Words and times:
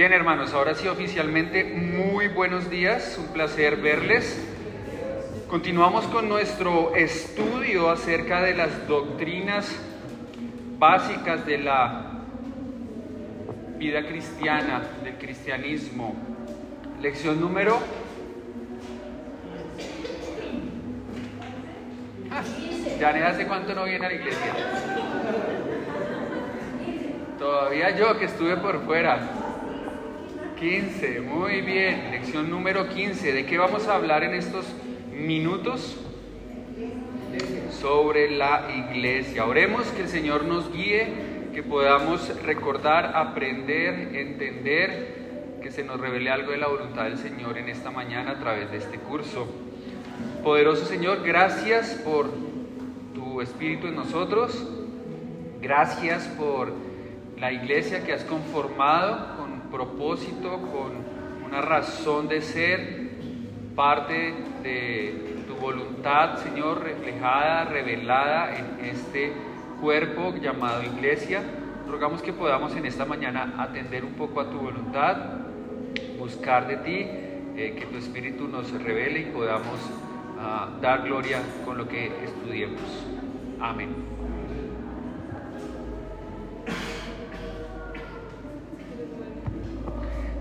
Bien, 0.00 0.14
hermanos, 0.14 0.54
ahora 0.54 0.74
sí 0.74 0.88
oficialmente 0.88 1.62
muy 1.62 2.28
buenos 2.28 2.70
días, 2.70 3.18
un 3.18 3.34
placer 3.34 3.76
verles. 3.76 4.42
Continuamos 5.46 6.06
con 6.06 6.26
nuestro 6.26 6.94
estudio 6.94 7.90
acerca 7.90 8.40
de 8.40 8.54
las 8.54 8.88
doctrinas 8.88 9.70
básicas 10.78 11.44
de 11.44 11.58
la 11.58 12.12
vida 13.76 14.06
cristiana, 14.06 14.80
del 15.04 15.18
cristianismo. 15.18 16.14
Lección 17.02 17.38
número... 17.38 17.78
Ah, 22.30 22.42
hace 23.26 23.46
cuánto 23.46 23.74
no 23.74 23.84
viene 23.84 24.06
a 24.06 24.08
la 24.08 24.14
iglesia. 24.14 24.54
Todavía 27.38 27.90
yo 27.98 28.18
que 28.18 28.24
estuve 28.24 28.56
por 28.56 28.82
fuera. 28.86 29.39
15, 30.60 31.22
muy 31.22 31.62
bien. 31.62 32.10
Lección 32.10 32.50
número 32.50 32.86
15. 32.86 33.32
¿De 33.32 33.46
qué 33.46 33.56
vamos 33.56 33.88
a 33.88 33.94
hablar 33.94 34.24
en 34.24 34.34
estos 34.34 34.66
minutos? 35.10 35.96
Sobre 37.70 38.30
la 38.30 38.68
iglesia. 38.76 39.46
Oremos 39.46 39.86
que 39.86 40.02
el 40.02 40.08
Señor 40.08 40.44
nos 40.44 40.70
guíe, 40.70 41.08
que 41.54 41.62
podamos 41.62 42.30
recordar, 42.42 43.12
aprender, 43.16 44.14
entender, 44.14 45.60
que 45.62 45.70
se 45.70 45.82
nos 45.82 45.98
revele 45.98 46.28
algo 46.28 46.52
de 46.52 46.58
la 46.58 46.68
voluntad 46.68 47.04
del 47.04 47.16
Señor 47.16 47.56
en 47.56 47.70
esta 47.70 47.90
mañana 47.90 48.32
a 48.32 48.38
través 48.38 48.70
de 48.70 48.76
este 48.76 48.98
curso. 48.98 49.48
Poderoso 50.44 50.84
Señor, 50.84 51.22
gracias 51.24 51.94
por 52.04 52.30
tu 53.14 53.40
Espíritu 53.40 53.86
en 53.86 53.96
nosotros. 53.96 54.68
Gracias 55.62 56.26
por 56.36 56.70
la 57.38 57.50
iglesia 57.50 58.04
que 58.04 58.12
has 58.12 58.24
conformado 58.24 59.40
propósito, 59.70 60.60
con 60.72 60.92
una 61.46 61.60
razón 61.60 62.28
de 62.28 62.42
ser, 62.42 63.10
parte 63.74 64.34
de 64.62 65.44
tu 65.46 65.54
voluntad, 65.54 66.36
Señor, 66.38 66.82
reflejada, 66.82 67.64
revelada 67.64 68.56
en 68.56 68.84
este 68.84 69.32
cuerpo 69.80 70.34
llamado 70.36 70.82
iglesia. 70.82 71.42
Rogamos 71.88 72.22
que 72.22 72.32
podamos 72.32 72.76
en 72.76 72.86
esta 72.86 73.04
mañana 73.04 73.54
atender 73.58 74.04
un 74.04 74.12
poco 74.12 74.40
a 74.40 74.50
tu 74.50 74.58
voluntad, 74.58 75.16
buscar 76.18 76.66
de 76.68 76.76
ti, 76.76 77.06
eh, 77.56 77.74
que 77.78 77.86
tu 77.86 77.96
Espíritu 77.98 78.46
nos 78.46 78.70
revele 78.70 79.20
y 79.20 79.24
podamos 79.26 79.78
ah, 80.38 80.68
dar 80.80 81.02
gloria 81.02 81.40
con 81.64 81.78
lo 81.78 81.88
que 81.88 82.06
estudiemos. 82.24 82.80
Amén. 83.60 84.09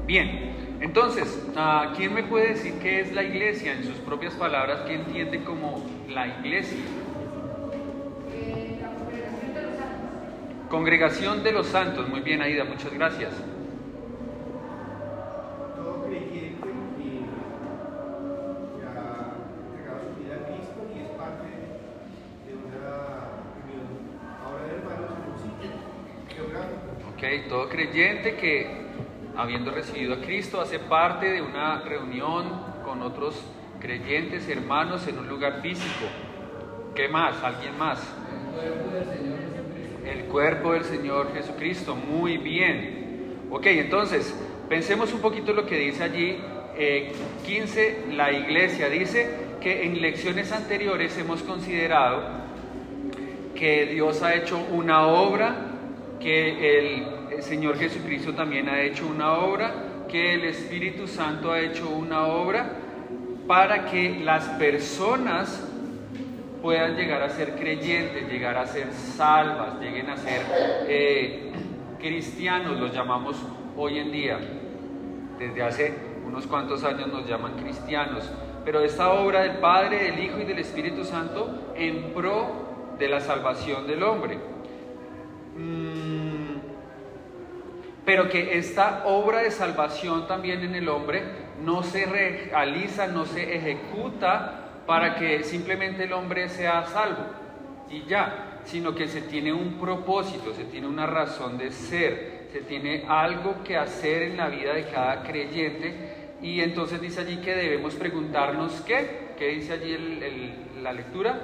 Bien, 0.09 0.55
entonces, 0.81 1.39
¿quién 1.95 2.15
me 2.15 2.23
puede 2.23 2.55
decir 2.55 2.79
qué 2.81 2.99
es 2.99 3.13
la 3.13 3.21
iglesia? 3.21 3.73
En 3.73 3.83
sus 3.83 3.99
propias 3.99 4.33
palabras, 4.33 4.81
¿qué 4.87 4.95
entiende 4.95 5.43
como 5.43 5.85
la 6.09 6.25
iglesia? 6.25 6.79
Congregación 10.67 11.43
de 11.43 11.51
los 11.51 11.67
santos. 11.67 12.09
Muy 12.09 12.21
bien, 12.21 12.41
Aida, 12.41 12.63
muchas 12.63 12.91
gracias. 12.91 13.33
Todo 27.47 27.69
creyente 27.69 28.37
que 28.37 28.78
habiendo 29.39 29.71
recibido 29.71 30.15
a 30.15 30.17
Cristo, 30.19 30.59
hace 30.59 30.79
parte 30.79 31.31
de 31.31 31.41
una 31.41 31.79
reunión 31.81 32.43
con 32.83 33.01
otros 33.01 33.41
creyentes, 33.79 34.49
hermanos, 34.49 35.07
en 35.07 35.17
un 35.17 35.29
lugar 35.29 35.61
físico. 35.61 36.05
¿Qué 36.93 37.07
más? 37.07 37.41
¿Alguien 37.41 37.77
más? 37.77 38.05
El 40.05 40.25
cuerpo 40.25 40.73
del 40.73 40.83
Señor 40.83 41.33
Jesucristo. 41.33 41.95
Muy 41.95 42.37
bien. 42.37 43.37
Ok, 43.49 43.67
entonces, 43.67 44.37
pensemos 44.67 45.13
un 45.13 45.21
poquito 45.21 45.53
lo 45.53 45.65
que 45.65 45.77
dice 45.77 46.03
allí. 46.03 46.37
15, 47.45 47.87
eh, 47.87 48.05
la 48.11 48.33
iglesia 48.33 48.89
dice 48.89 49.29
que 49.61 49.85
en 49.85 50.01
lecciones 50.01 50.51
anteriores 50.51 51.17
hemos 51.17 51.43
considerado 51.43 52.23
que 53.55 53.85
Dios 53.85 54.21
ha 54.21 54.35
hecho 54.35 54.57
una 54.57 55.07
obra, 55.07 55.55
que 56.19 56.77
el 56.77 57.18
Señor 57.41 57.77
Jesucristo 57.77 58.33
también 58.33 58.69
ha 58.69 58.81
hecho 58.81 59.07
una 59.07 59.33
obra, 59.33 59.73
que 60.09 60.33
el 60.35 60.45
Espíritu 60.45 61.07
Santo 61.07 61.51
ha 61.51 61.59
hecho 61.59 61.89
una 61.89 62.25
obra 62.25 62.69
para 63.47 63.85
que 63.85 64.19
las 64.23 64.45
personas 64.49 65.67
puedan 66.61 66.95
llegar 66.95 67.21
a 67.21 67.29
ser 67.29 67.55
creyentes, 67.55 68.29
llegar 68.29 68.57
a 68.57 68.65
ser 68.65 68.91
salvas, 68.91 69.79
lleguen 69.79 70.09
a 70.09 70.17
ser 70.17 70.41
eh, 70.87 71.51
cristianos, 71.99 72.79
los 72.79 72.93
llamamos 72.93 73.37
hoy 73.77 73.99
en 73.99 74.11
día. 74.11 74.39
Desde 75.37 75.63
hace 75.63 75.93
unos 76.25 76.47
cuantos 76.47 76.83
años 76.83 77.07
nos 77.07 77.27
llaman 77.27 77.53
cristianos. 77.53 78.29
Pero 78.65 78.81
esta 78.81 79.13
obra 79.13 79.43
del 79.43 79.57
Padre, 79.57 80.03
del 80.03 80.19
Hijo 80.23 80.39
y 80.39 80.45
del 80.45 80.59
Espíritu 80.59 81.03
Santo 81.03 81.71
en 81.75 82.13
pro 82.13 82.95
de 82.99 83.07
la 83.07 83.21
salvación 83.21 83.87
del 83.87 84.03
hombre. 84.03 84.37
Mm, 85.57 86.18
pero 88.09 88.27
que 88.27 88.57
esta 88.57 89.03
obra 89.05 89.43
de 89.43 89.51
salvación 89.51 90.25
también 90.25 90.63
en 90.63 90.73
el 90.73 90.89
hombre 90.89 91.21
no 91.63 91.83
se 91.83 92.07
realiza, 92.07 93.05
no 93.05 93.27
se 93.27 93.55
ejecuta 93.55 94.81
para 94.87 95.13
que 95.13 95.43
simplemente 95.43 96.05
el 96.05 96.13
hombre 96.13 96.49
sea 96.49 96.87
salvo 96.87 97.23
y 97.87 98.05
ya, 98.05 98.61
sino 98.63 98.95
que 98.95 99.07
se 99.07 99.21
tiene 99.21 99.53
un 99.53 99.75
propósito, 99.75 100.55
se 100.55 100.63
tiene 100.63 100.87
una 100.87 101.05
razón 101.05 101.59
de 101.59 101.69
ser, 101.69 102.47
se 102.51 102.61
tiene 102.61 103.05
algo 103.07 103.63
que 103.63 103.77
hacer 103.77 104.23
en 104.23 104.37
la 104.37 104.49
vida 104.49 104.73
de 104.73 104.85
cada 104.85 105.21
creyente 105.21 106.33
y 106.41 106.61
entonces 106.61 106.99
dice 106.99 107.21
allí 107.21 107.37
que 107.37 107.53
debemos 107.53 107.93
preguntarnos 107.93 108.81
qué, 108.87 109.35
¿qué 109.37 109.49
dice 109.49 109.73
allí 109.73 110.55
la 110.81 110.93
lectura? 110.93 111.39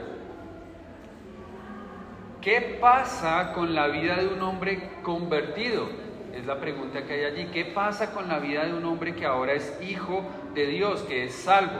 ¿Qué 2.41 2.79
pasa 2.81 3.53
con 3.53 3.75
la 3.75 3.85
vida 3.85 4.15
de 4.15 4.29
un 4.29 4.41
hombre 4.41 4.89
convertido? 5.03 6.04
Es 6.35 6.45
la 6.45 6.59
pregunta 6.59 7.03
que 7.03 7.13
hay 7.13 7.23
allí. 7.23 7.45
¿Qué 7.45 7.65
pasa 7.65 8.11
con 8.11 8.27
la 8.27 8.39
vida 8.39 8.65
de 8.65 8.73
un 8.73 8.83
hombre 8.83 9.15
que 9.15 9.25
ahora 9.25 9.53
es 9.53 9.79
hijo 9.81 10.23
de 10.53 10.67
Dios, 10.67 11.01
que 11.03 11.23
es 11.23 11.33
salvo? 11.33 11.79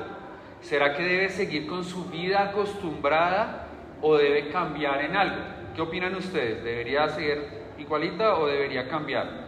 ¿Será 0.61 0.95
que 0.95 1.03
debe 1.03 1.29
seguir 1.29 1.67
con 1.67 1.83
su 1.83 2.05
vida 2.05 2.49
acostumbrada 2.49 3.67
o 4.01 4.15
debe 4.17 4.49
cambiar 4.49 5.01
en 5.01 5.15
algo? 5.15 5.41
¿Qué 5.75 5.81
opinan 5.81 6.15
ustedes? 6.15 6.63
¿Debería 6.63 7.09
ser 7.09 7.65
igualita 7.77 8.37
o 8.37 8.47
debería 8.47 8.87
cambiar? 8.87 9.45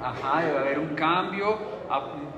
Ajá, 0.00 0.42
debe 0.42 0.58
haber 0.58 0.78
un 0.78 0.94
cambio, 0.94 1.58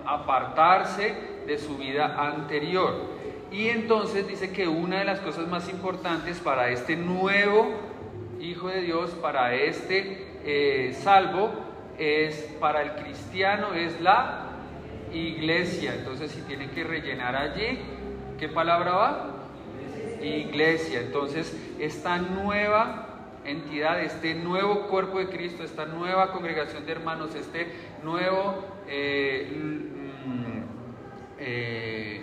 apartarse 0.04 1.14
de 1.46 1.56
su 1.56 1.78
vida 1.78 2.16
anterior. 2.18 3.20
Y 3.52 3.68
entonces 3.68 4.26
dice 4.26 4.52
que 4.52 4.66
una 4.66 4.98
de 4.98 5.04
las 5.04 5.20
cosas 5.20 5.46
más 5.46 5.68
importantes 5.68 6.40
para 6.40 6.68
este 6.70 6.96
nuevo 6.96 7.90
Hijo 8.40 8.68
de 8.68 8.80
Dios 8.80 9.10
para 9.20 9.54
este 9.54 10.26
eh, 10.46 10.96
salvo 11.02 11.50
es 11.98 12.36
para 12.58 12.80
el 12.80 12.92
cristiano 12.94 13.74
es 13.74 14.00
la 14.00 14.46
iglesia. 15.12 15.94
Entonces 15.94 16.32
si 16.32 16.40
tiene 16.42 16.70
que 16.70 16.82
rellenar 16.82 17.36
allí, 17.36 17.78
¿qué 18.38 18.48
palabra 18.48 18.92
va? 18.92 19.26
Iglesia. 20.22 21.00
Entonces 21.00 21.54
esta 21.78 22.16
nueva 22.16 23.08
entidad, 23.44 24.02
este 24.02 24.34
nuevo 24.34 24.88
cuerpo 24.88 25.18
de 25.18 25.28
Cristo, 25.28 25.62
esta 25.62 25.84
nueva 25.84 26.32
congregación 26.32 26.86
de 26.86 26.92
hermanos, 26.92 27.34
este 27.34 27.66
nuevo 28.02 28.64
eh, 28.88 29.52
mm, 29.54 30.62
eh, 31.38 32.22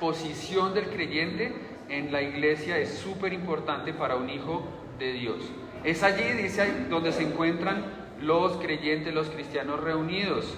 posición 0.00 0.72
del 0.72 0.88
creyente 0.88 1.52
en 1.90 2.10
la 2.10 2.22
iglesia 2.22 2.78
es 2.78 2.94
súper 2.94 3.34
importante 3.34 3.92
para 3.92 4.16
un 4.16 4.30
hijo 4.30 4.77
de 4.98 5.12
Dios. 5.12 5.36
Es 5.84 6.02
allí, 6.02 6.24
dice, 6.42 6.86
donde 6.90 7.12
se 7.12 7.22
encuentran 7.22 7.84
los 8.20 8.56
creyentes, 8.56 9.14
los 9.14 9.28
cristianos 9.28 9.80
reunidos. 9.80 10.56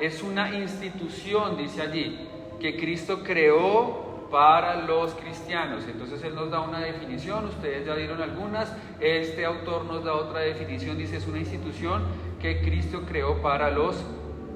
Es 0.00 0.22
una 0.22 0.54
institución, 0.54 1.56
dice 1.56 1.82
allí, 1.82 2.28
que 2.60 2.76
Cristo 2.76 3.22
creó 3.22 4.28
para 4.30 4.86
los 4.86 5.14
cristianos. 5.14 5.84
Entonces 5.90 6.22
Él 6.22 6.34
nos 6.34 6.50
da 6.50 6.60
una 6.60 6.80
definición, 6.80 7.46
ustedes 7.46 7.86
ya 7.86 7.94
dieron 7.94 8.22
algunas, 8.22 8.74
este 9.00 9.44
autor 9.44 9.84
nos 9.84 10.04
da 10.04 10.14
otra 10.14 10.40
definición, 10.40 10.98
dice, 10.98 11.16
es 11.16 11.26
una 11.26 11.38
institución 11.38 12.02
que 12.40 12.60
Cristo 12.62 13.02
creó 13.06 13.40
para 13.42 13.70
los 13.70 13.96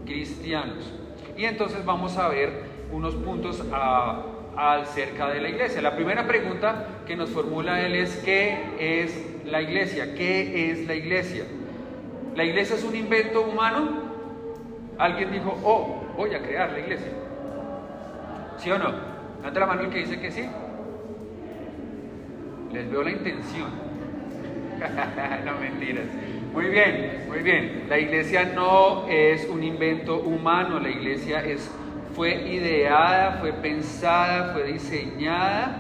cristianos. 0.05 0.91
Y 1.37 1.45
entonces 1.45 1.85
vamos 1.85 2.17
a 2.19 2.29
ver 2.29 2.73
unos 2.91 3.15
puntos 3.15 3.63
a 3.73 4.32
acerca 4.57 5.29
de 5.29 5.41
la 5.41 5.49
iglesia. 5.49 5.81
La 5.83 5.95
primera 5.95 6.27
pregunta 6.27 6.87
que 7.07 7.17
nos 7.17 7.31
formula 7.31 7.81
él 7.85 7.95
es, 7.95 8.17
¿qué 8.25 8.59
es 8.79 9.15
la 9.47 9.63
iglesia? 9.63 10.15
¿Qué 10.15 10.71
es 10.71 10.87
la 10.87 10.95
iglesia? 10.95 11.45
¿La 12.35 12.45
iglesia 12.45 12.77
es 12.77 12.85
un 12.85 12.95
invento 12.95 13.43
humano? 13.43 14.13
Alguien 14.99 15.33
dijo, 15.33 15.59
oh, 15.65 16.05
voy 16.17 16.35
a 16.35 16.43
crear 16.43 16.73
la 16.73 16.81
iglesia. 16.81 17.13
¿Sí 18.59 18.71
o 18.71 18.79
no? 18.79 18.93
Levanta 19.39 19.61
la 19.61 19.67
mano 19.67 19.83
el 19.83 19.91
que 19.91 19.99
dice 19.99 20.21
que 20.21 20.31
sí. 20.31 20.49
Les 22.73 22.91
veo 22.91 23.03
la 23.03 23.11
intención. 23.11 23.71
no 25.45 25.59
mentiras. 25.59 26.07
Muy 26.53 26.67
bien, 26.67 27.25
muy 27.29 27.39
bien. 27.39 27.87
La 27.89 27.99
iglesia 27.99 28.45
no 28.55 29.07
es 29.09 29.49
un 29.49 29.63
invento 29.65 30.21
humano, 30.21 30.79
la 30.79 30.91
iglesia 30.91 31.43
es, 31.45 31.71
fue 32.15 32.49
ideada, 32.49 33.39
fue 33.41 33.53
pensada, 33.53 34.53
fue 34.53 34.65
diseñada 34.73 35.79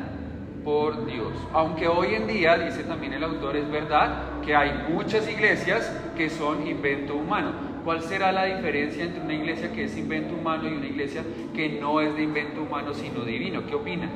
por 0.64 1.06
Dios. 1.06 1.32
Aunque 1.52 1.88
hoy 1.88 2.14
en 2.14 2.26
día, 2.26 2.58
dice 2.58 2.84
también 2.84 3.12
el 3.12 3.24
autor, 3.24 3.56
es 3.56 3.70
verdad 3.70 4.40
que 4.44 4.54
hay 4.54 4.86
muchas 4.90 5.28
iglesias 5.28 5.92
que 6.16 6.30
son 6.30 6.66
invento 6.66 7.16
humano. 7.16 7.72
¿Cuál 7.84 8.00
será 8.02 8.30
la 8.30 8.44
diferencia 8.44 9.04
entre 9.04 9.22
una 9.22 9.34
iglesia 9.34 9.72
que 9.72 9.84
es 9.84 9.96
invento 9.96 10.34
humano 10.34 10.68
y 10.68 10.74
una 10.74 10.86
iglesia 10.86 11.24
que 11.54 11.80
no 11.80 12.00
es 12.00 12.14
de 12.14 12.22
invento 12.22 12.62
humano 12.62 12.94
sino 12.94 13.24
divino? 13.24 13.66
¿Qué 13.66 13.74
opinan? 13.74 14.10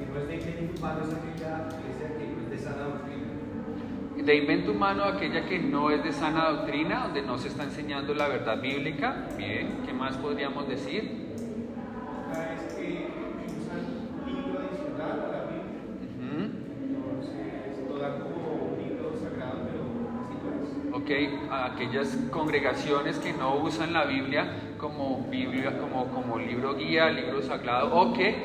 Y 0.00 0.12
no 0.12 0.20
es 0.20 0.28
de 0.28 0.34
invento 0.34 0.78
humano, 0.78 1.00
iglesia 1.04 2.18
que 2.18 2.26
no 2.26 2.42
es 2.42 2.50
de 2.50 2.58
sana 2.58 2.84
doctrina. 2.84 3.20
De 4.24 4.36
invento 4.36 4.72
humano 4.72 5.04
aquella 5.04 5.46
que 5.46 5.58
no 5.58 5.90
es 5.90 6.04
de 6.04 6.12
sana 6.12 6.50
doctrina, 6.50 7.04
donde 7.04 7.22
no 7.22 7.38
se 7.38 7.48
está 7.48 7.64
enseñando 7.64 8.14
la 8.14 8.28
verdad 8.28 8.60
bíblica. 8.60 9.28
Bien, 9.36 9.78
¿qué 9.84 9.92
más 9.92 10.16
podríamos 10.16 10.68
decir? 10.68 11.30
A 21.50 21.66
aquellas 21.66 22.16
congregaciones 22.30 23.18
que 23.18 23.32
no 23.32 23.56
usan 23.56 23.92
la 23.92 24.04
Biblia 24.04 24.46
como 24.78 25.26
Biblia, 25.28 25.76
como, 25.80 26.06
como 26.06 26.38
libro 26.38 26.76
guía, 26.76 27.10
libro 27.10 27.42
sagrado, 27.42 27.92
o 27.96 28.12
que 28.12 28.36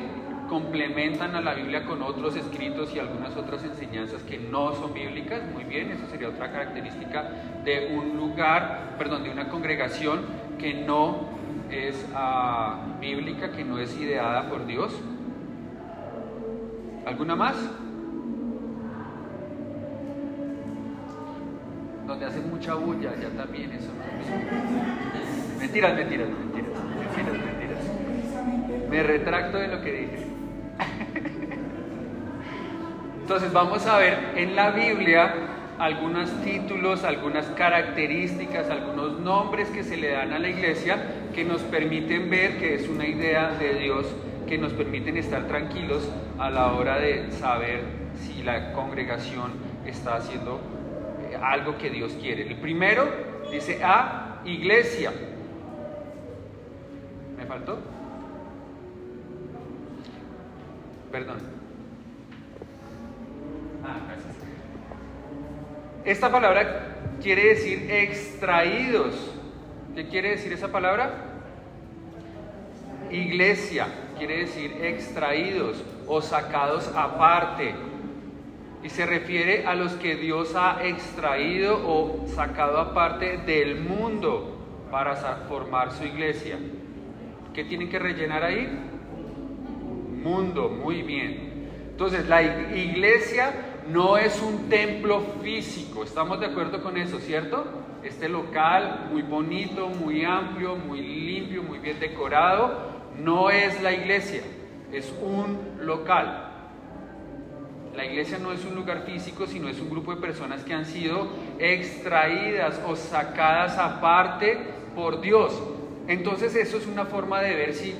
complementan 0.48 1.34
a 1.34 1.40
la 1.40 1.54
Biblia 1.54 1.84
con 1.84 2.02
otros 2.02 2.36
escritos 2.36 2.94
y 2.94 2.98
algunas 2.98 3.36
otras 3.36 3.64
enseñanzas 3.64 4.22
que 4.22 4.38
no 4.38 4.74
son 4.74 4.94
bíblicas. 4.94 5.42
Muy 5.52 5.64
bien, 5.64 5.90
eso 5.90 6.06
sería 6.10 6.28
otra 6.28 6.50
característica 6.50 7.30
de 7.64 7.96
un 7.96 8.16
lugar, 8.16 8.94
perdón, 8.98 9.24
de 9.24 9.30
una 9.30 9.48
congregación 9.48 10.20
que 10.58 10.74
no 10.74 11.28
es 11.70 12.06
ah, 12.14 12.96
bíblica, 13.00 13.50
que 13.52 13.64
no 13.64 13.78
es 13.78 13.98
ideada 13.98 14.48
por 14.48 14.66
Dios. 14.66 14.92
¿Alguna 17.06 17.36
más? 17.36 17.56
donde 22.06 22.24
hacen 22.24 22.48
mucha 22.48 22.74
bulla, 22.74 23.12
ya 23.20 23.28
también 23.30 23.72
eso 23.72 23.90
no 23.92 24.04
es 24.04 25.58
Mentiras, 25.58 25.96
mentiras, 25.96 26.28
mentiras, 26.28 26.70
mentiras, 27.16 27.44
mentiras. 27.44 28.90
Me 28.90 29.02
retracto 29.02 29.58
de 29.58 29.68
lo 29.68 29.82
que 29.82 29.92
dije. 29.92 30.25
Entonces 33.26 33.52
vamos 33.52 33.84
a 33.88 33.98
ver 33.98 34.34
en 34.36 34.54
la 34.54 34.70
Biblia 34.70 35.34
algunos 35.80 36.30
títulos, 36.44 37.02
algunas 37.02 37.44
características, 37.46 38.70
algunos 38.70 39.18
nombres 39.18 39.68
que 39.70 39.82
se 39.82 39.96
le 39.96 40.12
dan 40.12 40.32
a 40.32 40.38
la 40.38 40.48
iglesia 40.48 41.02
que 41.34 41.42
nos 41.42 41.60
permiten 41.62 42.30
ver 42.30 42.56
que 42.58 42.76
es 42.76 42.88
una 42.88 43.04
idea 43.04 43.50
de 43.50 43.80
Dios, 43.80 44.06
que 44.46 44.58
nos 44.58 44.72
permiten 44.74 45.16
estar 45.16 45.48
tranquilos 45.48 46.08
a 46.38 46.50
la 46.50 46.72
hora 46.72 47.00
de 47.00 47.32
saber 47.32 47.80
si 48.14 48.44
la 48.44 48.72
congregación 48.72 49.54
está 49.84 50.14
haciendo 50.14 50.60
eh, 51.28 51.36
algo 51.42 51.78
que 51.78 51.90
Dios 51.90 52.12
quiere. 52.20 52.46
El 52.46 52.54
primero 52.58 53.08
dice 53.50 53.82
A, 53.82 54.40
iglesia. 54.44 55.10
¿Me 57.36 57.44
faltó? 57.44 57.76
Perdón. 61.10 61.56
Ah, 63.86 64.00
gracias. 64.08 64.34
Esta 66.06 66.30
palabra 66.30 66.96
quiere 67.20 67.46
decir 67.48 67.90
extraídos. 67.90 69.14
¿Qué 69.94 70.06
quiere 70.06 70.30
decir 70.30 70.52
esa 70.52 70.68
palabra? 70.68 71.10
Iglesia 73.10 73.86
quiere 74.16 74.38
decir 74.38 74.72
extraídos 74.82 75.82
o 76.06 76.22
sacados 76.22 76.90
aparte. 76.94 77.74
Y 78.84 78.88
se 78.88 79.04
refiere 79.04 79.66
a 79.66 79.74
los 79.74 79.94
que 79.94 80.14
Dios 80.14 80.54
ha 80.54 80.78
extraído 80.84 81.76
o 81.84 82.26
sacado 82.28 82.78
aparte 82.78 83.38
del 83.38 83.80
mundo 83.80 84.56
para 84.92 85.16
formar 85.48 85.90
su 85.92 86.04
iglesia. 86.04 86.56
¿Qué 87.52 87.64
tienen 87.64 87.88
que 87.88 87.98
rellenar 87.98 88.44
ahí? 88.44 88.68
Mundo, 90.22 90.68
muy 90.68 91.02
bien. 91.02 91.68
Entonces, 91.90 92.28
la 92.28 92.42
ig- 92.42 92.76
iglesia 92.76 93.52
no 93.90 94.16
es 94.16 94.40
un 94.42 94.68
templo 94.68 95.22
físico, 95.42 96.02
estamos 96.02 96.40
de 96.40 96.46
acuerdo 96.46 96.82
con 96.82 96.96
eso, 96.96 97.18
¿cierto? 97.20 97.64
Este 98.02 98.28
local 98.28 99.08
muy 99.10 99.22
bonito, 99.22 99.88
muy 99.88 100.24
amplio, 100.24 100.76
muy 100.76 101.00
limpio, 101.00 101.62
muy 101.62 101.78
bien 101.78 101.98
decorado, 102.00 102.96
no 103.18 103.50
es 103.50 103.80
la 103.82 103.92
iglesia, 103.92 104.42
es 104.92 105.12
un 105.22 105.58
local. 105.80 106.42
La 107.94 108.04
iglesia 108.04 108.38
no 108.38 108.52
es 108.52 108.64
un 108.64 108.74
lugar 108.74 109.04
físico, 109.06 109.46
sino 109.46 109.68
es 109.68 109.80
un 109.80 109.88
grupo 109.88 110.14
de 110.14 110.20
personas 110.20 110.62
que 110.62 110.74
han 110.74 110.84
sido 110.84 111.28
extraídas 111.58 112.80
o 112.86 112.94
sacadas 112.94 113.78
aparte 113.78 114.58
por 114.94 115.20
Dios. 115.20 115.58
Entonces 116.06 116.54
eso 116.56 116.76
es 116.76 116.86
una 116.86 117.06
forma 117.06 117.40
de 117.40 117.54
ver 117.54 117.72
si 117.72 117.94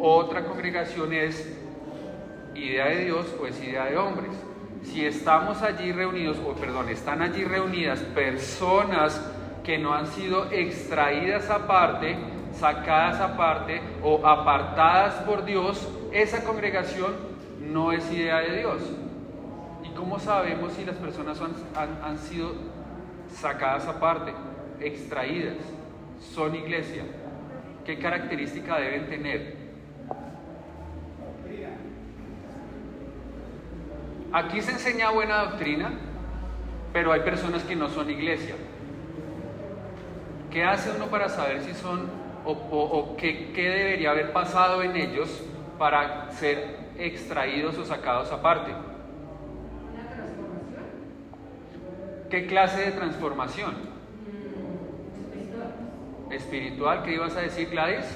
otra 0.00 0.44
congregación 0.44 1.12
es 1.12 1.52
idea 2.54 2.86
de 2.86 3.04
Dios 3.04 3.26
o 3.40 3.46
es 3.46 3.60
idea 3.62 3.86
de 3.86 3.96
hombres. 3.96 4.30
Si 4.82 5.04
estamos 5.04 5.62
allí 5.62 5.92
reunidos, 5.92 6.38
o 6.44 6.54
perdón, 6.54 6.88
están 6.88 7.22
allí 7.22 7.44
reunidas 7.44 8.00
personas 8.00 9.20
que 9.62 9.78
no 9.78 9.92
han 9.92 10.06
sido 10.06 10.50
extraídas 10.50 11.50
aparte, 11.50 12.16
sacadas 12.52 13.20
aparte 13.20 13.80
o 14.02 14.26
apartadas 14.26 15.14
por 15.26 15.44
Dios, 15.44 15.86
esa 16.12 16.42
congregación 16.44 17.14
no 17.60 17.92
es 17.92 18.10
idea 18.10 18.38
de 18.40 18.58
Dios. 18.58 18.80
¿Y 19.84 19.90
cómo 19.94 20.18
sabemos 20.18 20.72
si 20.72 20.84
las 20.84 20.96
personas 20.96 21.40
han, 21.40 21.52
han- 21.76 22.02
han 22.02 22.18
sido 22.18 22.52
sacadas 23.34 23.86
aparte, 23.86 24.32
extraídas, 24.80 25.56
son 26.34 26.54
iglesia? 26.54 27.04
¿Qué 27.84 27.98
característica 27.98 28.78
deben 28.78 29.08
tener? 29.08 29.59
Aquí 34.32 34.60
se 34.62 34.72
enseña 34.72 35.10
buena 35.10 35.44
doctrina, 35.44 35.90
pero 36.92 37.12
hay 37.12 37.20
personas 37.20 37.62
que 37.64 37.74
no 37.76 37.88
son 37.88 38.10
iglesia. 38.10 38.54
¿Qué 40.50 40.64
hace 40.64 40.90
uno 40.96 41.06
para 41.06 41.28
saber 41.28 41.62
si 41.62 41.74
son 41.74 42.08
o, 42.44 42.52
o- 42.52 42.98
o 42.98 43.16
qué, 43.16 43.52
qué 43.54 43.68
debería 43.68 44.10
haber 44.10 44.32
pasado 44.32 44.82
en 44.82 44.96
ellos 44.96 45.42
para 45.78 46.30
ser 46.32 46.76
extraídos 46.98 47.76
o 47.78 47.84
sacados 47.84 48.30
aparte? 48.32 48.72
¿Qué 52.30 52.46
clase 52.46 52.80
de 52.82 52.92
transformación? 52.92 53.74
Espiritual, 56.30 57.02
¿qué 57.02 57.14
ibas 57.14 57.36
a 57.36 57.40
decir, 57.40 57.68
Gladys? 57.70 58.06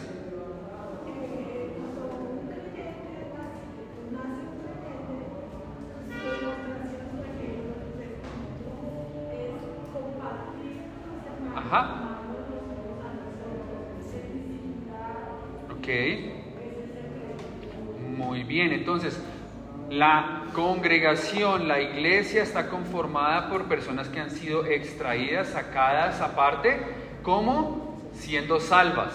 La 19.99 20.45
congregación, 20.53 21.69
la 21.69 21.81
iglesia 21.81 22.43
está 22.43 22.69
conformada 22.69 23.49
por 23.49 23.65
personas 23.65 24.09
que 24.09 24.21
han 24.21 24.31
sido 24.31 24.67
extraídas, 24.67 25.49
sacadas 25.49 26.21
aparte, 26.21 26.79
como 27.23 28.01
siendo 28.15 28.61
salvas. 28.61 29.13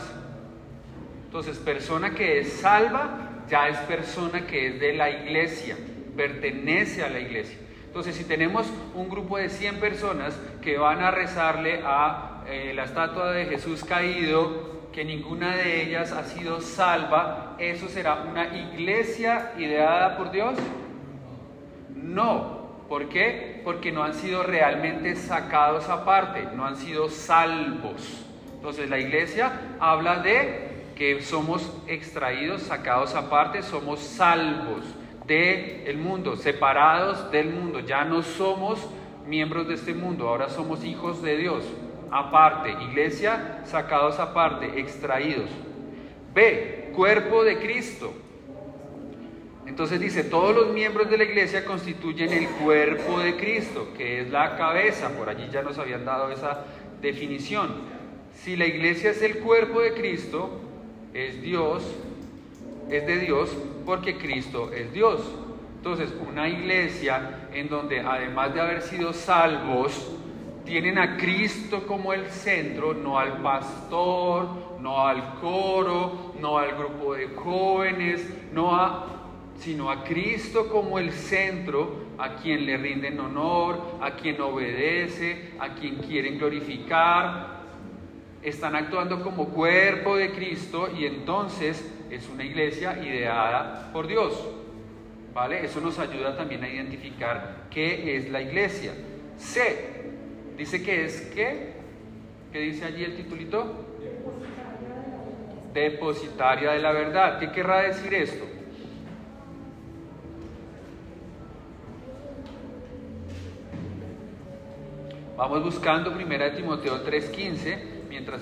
Entonces, 1.26 1.58
persona 1.58 2.12
que 2.12 2.40
es 2.40 2.54
salva 2.54 3.30
ya 3.50 3.68
es 3.68 3.78
persona 3.80 4.46
que 4.46 4.68
es 4.68 4.80
de 4.80 4.94
la 4.94 5.10
iglesia, 5.10 5.76
pertenece 6.16 7.04
a 7.04 7.10
la 7.10 7.20
iglesia. 7.20 7.58
Entonces, 7.86 8.16
si 8.16 8.24
tenemos 8.24 8.68
un 8.94 9.10
grupo 9.10 9.38
de 9.38 9.50
100 9.50 9.80
personas 9.80 10.40
que 10.62 10.78
van 10.78 11.02
a 11.02 11.12
rezarle 11.12 11.82
a 11.84 12.44
eh, 12.48 12.74
la 12.76 12.84
estatua 12.84 13.32
de 13.32 13.46
Jesús 13.46 13.84
caído, 13.84 14.79
que 14.94 15.06
ninguna 15.06 15.56
de 15.56 15.84
ellas 15.84 16.12
ha 16.12 16.24
sido 16.24 16.62
salva, 16.62 17.56
¿eso 17.60 17.88
será 17.88 18.24
una 18.30 18.56
iglesia 18.58 19.54
ideada 19.58 20.18
por 20.18 20.32
Dios? 20.32 20.58
No, 21.96 22.60
¿Por 22.90 23.08
qué? 23.08 23.62
Porque 23.64 23.92
no 23.92 24.04
han 24.04 24.16
sido 24.16 24.42
realmente 24.42 25.16
sacados 25.16 25.88
aparte, 25.90 26.48
no 26.56 26.66
han 26.66 26.76
sido 26.76 27.08
salvos. 27.08 28.26
Entonces 28.56 28.90
la 28.90 28.98
iglesia 28.98 29.52
habla 29.80 30.22
de 30.22 30.70
que 30.96 31.22
somos 31.22 31.72
extraídos, 31.88 32.64
sacados 32.64 33.14
aparte, 33.14 33.62
somos 33.62 34.00
salvos 34.00 34.84
del 35.28 35.98
mundo, 36.00 36.36
separados 36.36 37.32
del 37.32 37.52
mundo. 37.52 37.80
Ya 37.82 38.04
no 38.06 38.24
somos 38.24 38.80
miembros 39.28 39.68
de 39.68 39.76
este 39.76 39.94
mundo, 39.94 40.28
ahora 40.28 40.50
somos 40.50 40.84
hijos 40.84 41.22
de 41.22 41.38
Dios, 41.38 41.64
aparte. 42.12 42.72
Iglesia, 42.72 43.62
sacados 43.66 44.20
aparte, 44.20 44.80
extraídos. 44.80 45.50
B, 46.34 46.92
cuerpo 46.96 47.44
de 47.44 47.60
Cristo. 47.60 48.14
Entonces 49.66 50.00
dice, 50.00 50.24
todos 50.24 50.56
los 50.56 50.74
miembros 50.74 51.10
de 51.10 51.18
la 51.18 51.24
iglesia 51.24 51.64
constituyen 51.64 52.34
el 52.34 52.48
cuerpo 52.48 53.20
de 53.20 53.36
Cristo, 53.38 53.90
que 53.96 54.22
es 54.22 54.30
la 54.30 54.58
cabeza. 54.58 55.10
Por 55.10 55.30
allí 55.30 55.48
ya 55.52 55.62
nos 55.62 55.78
habían 55.78 56.06
dado 56.06 56.32
esa 56.32 56.66
definición. 57.02 57.70
Si 58.34 58.56
la 58.56 58.66
iglesia 58.66 59.12
es 59.12 59.22
el 59.22 59.40
cuerpo 59.40 59.82
de 59.82 59.94
Cristo, 59.94 60.62
es 61.14 61.42
Dios, 61.42 61.84
es 62.90 63.06
de 63.06 63.18
Dios 63.20 63.56
porque 63.86 64.18
Cristo 64.18 64.72
es 64.74 64.92
Dios. 64.94 65.22
Entonces, 65.78 66.14
una 66.28 66.50
iglesia 66.50 67.48
en 67.54 67.70
donde 67.70 68.02
además 68.02 68.54
de 68.54 68.62
haber 68.62 68.82
sido 68.82 69.14
salvos, 69.14 70.19
tienen 70.70 71.00
a 71.00 71.18
Cristo 71.18 71.88
como 71.88 72.14
el 72.14 72.28
centro, 72.30 72.94
no 72.94 73.18
al 73.18 73.42
pastor, 73.42 74.78
no 74.80 75.08
al 75.08 75.40
coro, 75.42 76.36
no 76.40 76.60
al 76.60 76.78
grupo 76.78 77.16
de 77.16 77.30
jóvenes, 77.30 78.26
sino 79.58 79.90
a 79.90 80.04
Cristo 80.04 80.70
como 80.70 81.00
el 81.00 81.12
centro, 81.12 82.10
a 82.20 82.36
quien 82.36 82.68
le 82.68 82.78
rinden 82.78 83.20
honor, 83.20 83.98
a 84.00 84.12
quien 84.12 84.40
obedece, 84.40 85.54
a 85.60 85.74
quien 85.74 85.96
quieren 85.96 86.38
glorificar. 86.38 87.62
Están 88.44 88.76
actuando 88.76 89.24
como 89.24 89.50
cuerpo 89.50 90.18
de 90.18 90.32
Cristo 90.32 90.88
y 90.96 91.06
entonces 91.06 91.84
es 92.12 92.30
una 92.30 92.44
iglesia 92.44 92.96
ideada 93.04 93.92
por 93.92 94.06
Dios. 94.06 94.48
¿Vale? 95.34 95.66
Eso 95.66 95.82
nos 95.82 95.98
ayuda 95.98 96.38
también 96.38 96.64
a 96.64 96.70
identificar 96.70 97.66
qué 97.72 98.18
es 98.18 98.30
la 98.30 98.42
iglesia. 98.42 98.94
C, 99.38 99.99
dice 100.60 100.84
que 100.84 101.06
es 101.06 101.22
qué. 101.34 101.74
¿Qué 102.52 102.60
dice 102.60 102.86
allí 102.86 103.04
el 103.04 103.16
titulito? 103.16 103.86
Depositaria 105.74 106.72
de 106.72 106.80
la 106.80 106.92
verdad. 106.92 107.40
¿Qué 107.40 107.52
querrá 107.52 107.84
decir 107.84 108.14
esto? 108.14 108.46
Vamos 115.38 115.64
buscando 115.64 116.12
1 116.12 116.52
Timoteo 116.58 117.02
3:15 117.06 117.78
mientras 118.10 118.42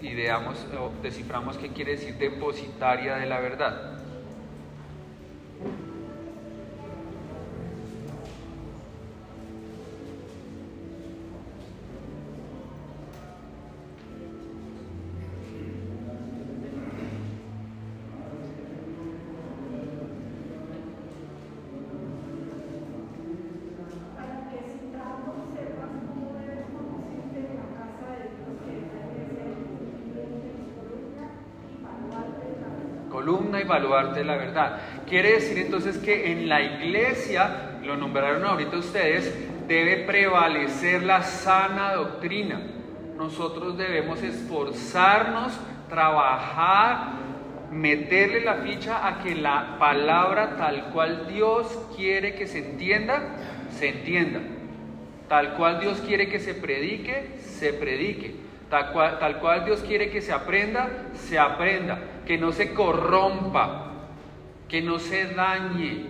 ideamos 0.00 0.64
o 0.78 0.92
desciframos 1.02 1.58
qué 1.58 1.70
quiere 1.70 1.92
decir 1.92 2.14
depositaria 2.16 3.16
de 3.16 3.26
la 3.26 3.40
verdad. 3.40 3.99
Y 33.60 33.64
baluarte 33.64 34.24
la 34.24 34.36
verdad. 34.36 34.78
Quiere 35.08 35.32
decir 35.34 35.58
entonces 35.58 35.98
que 35.98 36.32
en 36.32 36.48
la 36.48 36.60
iglesia, 36.60 37.78
lo 37.84 37.96
nombraron 37.96 38.44
ahorita 38.44 38.76
ustedes, 38.76 39.32
debe 39.68 39.98
prevalecer 39.98 41.02
la 41.02 41.22
sana 41.22 41.94
doctrina. 41.94 42.60
Nosotros 43.16 43.76
debemos 43.76 44.22
esforzarnos, 44.22 45.52
trabajar, 45.88 47.12
meterle 47.70 48.40
la 48.40 48.56
ficha 48.56 49.06
a 49.06 49.22
que 49.22 49.34
la 49.36 49.76
palabra 49.78 50.56
tal 50.56 50.86
cual 50.92 51.28
Dios 51.28 51.66
quiere 51.96 52.34
que 52.34 52.46
se 52.46 52.58
entienda, 52.58 53.22
se 53.78 53.90
entienda. 53.90 54.40
Tal 55.28 55.54
cual 55.54 55.78
Dios 55.78 56.00
quiere 56.00 56.28
que 56.28 56.40
se 56.40 56.54
predique, 56.54 57.36
se 57.38 57.72
predique. 57.72 58.34
Tal 58.70 59.40
cual, 59.40 59.64
Dios 59.64 59.80
quiere 59.80 60.10
que 60.10 60.22
se 60.22 60.32
aprenda, 60.32 60.88
se 61.14 61.40
aprenda 61.40 61.98
que 62.24 62.38
no 62.38 62.52
se 62.52 62.72
corrompa, 62.72 63.90
que 64.68 64.80
no 64.80 65.00
se 65.00 65.34
dañe. 65.34 66.06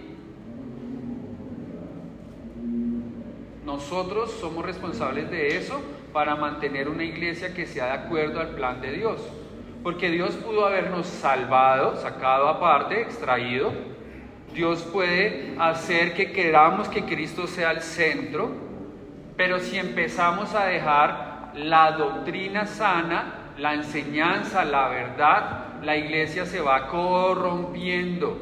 Nosotros 3.64 4.30
somos 4.32 4.66
responsables 4.66 5.30
de 5.30 5.56
eso 5.56 5.80
para 6.12 6.36
mantener 6.36 6.90
una 6.90 7.04
iglesia 7.04 7.54
que 7.54 7.64
sea 7.64 7.86
de 7.86 7.92
acuerdo 7.92 8.40
al 8.40 8.48
plan 8.48 8.82
de 8.82 8.92
Dios. 8.92 9.26
Porque 9.82 10.10
Dios 10.10 10.34
pudo 10.34 10.66
habernos 10.66 11.06
salvado, 11.06 11.96
sacado 11.96 12.46
aparte, 12.46 13.00
extraído. 13.00 13.72
Dios 14.52 14.82
puede 14.82 15.54
hacer 15.58 16.12
que 16.12 16.32
queramos 16.32 16.90
que 16.90 17.04
Cristo 17.04 17.46
sea 17.46 17.70
el 17.70 17.80
centro. 17.80 18.50
Pero 19.38 19.60
si 19.60 19.78
empezamos 19.78 20.54
a 20.54 20.66
dejar 20.66 21.29
la 21.54 21.92
doctrina 21.92 22.66
sana, 22.66 23.52
la 23.58 23.74
enseñanza, 23.74 24.64
la 24.64 24.88
verdad, 24.88 25.82
la 25.82 25.96
iglesia 25.96 26.46
se 26.46 26.60
va 26.60 26.88
corrompiendo. 26.88 28.38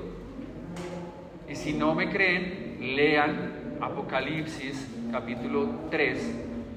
Y 1.49 1.55
si 1.55 1.73
no 1.73 1.95
me 1.95 2.11
creen, 2.11 2.79
lean 2.81 3.77
Apocalipsis 3.81 4.89
capítulo 5.11 5.69
3, 5.91 6.35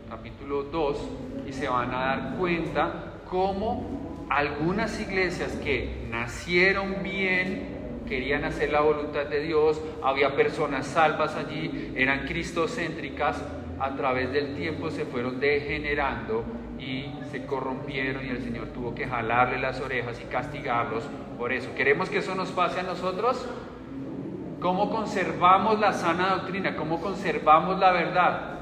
capítulo 0.10 0.64
2 0.64 1.10
y 1.48 1.54
se 1.54 1.68
van 1.68 1.94
a 1.94 2.00
dar 2.00 2.36
cuenta 2.38 3.14
cómo 3.30 4.26
algunas 4.30 5.00
iglesias 5.00 5.52
que 5.64 6.08
nacieron 6.10 7.04
bien, 7.04 8.02
querían 8.08 8.46
hacer 8.46 8.72
la 8.72 8.82
voluntad 8.82 9.26
de 9.26 9.42
Dios, 9.42 9.82
había 10.04 10.36
personas 10.36 10.88
salvas 10.88 11.36
allí, 11.36 11.92
eran 11.96 12.26
cristocéntricas, 12.26 13.42
a 13.82 13.96
través 13.96 14.32
del 14.32 14.56
tiempo 14.56 14.92
se 14.92 15.06
fueron 15.06 15.40
degenerando 15.40 16.44
y 16.78 17.12
se 17.32 17.46
corrompieron 17.48 18.24
y 18.26 18.30
el 18.30 18.44
Señor 18.44 18.68
tuvo 18.68 18.94
que 18.94 19.08
jalarle 19.08 19.58
las 19.58 19.82
orejas 19.82 20.22
y 20.22 20.26
castigarlos 20.26 21.04
por 21.38 21.52
eso. 21.52 21.74
¿Queremos 21.76 22.10
que 22.10 22.20
eso 22.20 22.36
nos 22.36 22.52
pase 22.52 22.82
a 22.82 22.84
nosotros? 22.84 23.44
¿Cómo 24.60 24.92
conservamos 24.92 25.80
la 25.80 25.94
sana 25.94 26.36
doctrina? 26.36 26.76
¿Cómo 26.76 27.02
conservamos 27.02 27.80
la 27.80 27.92
verdad? 27.92 28.60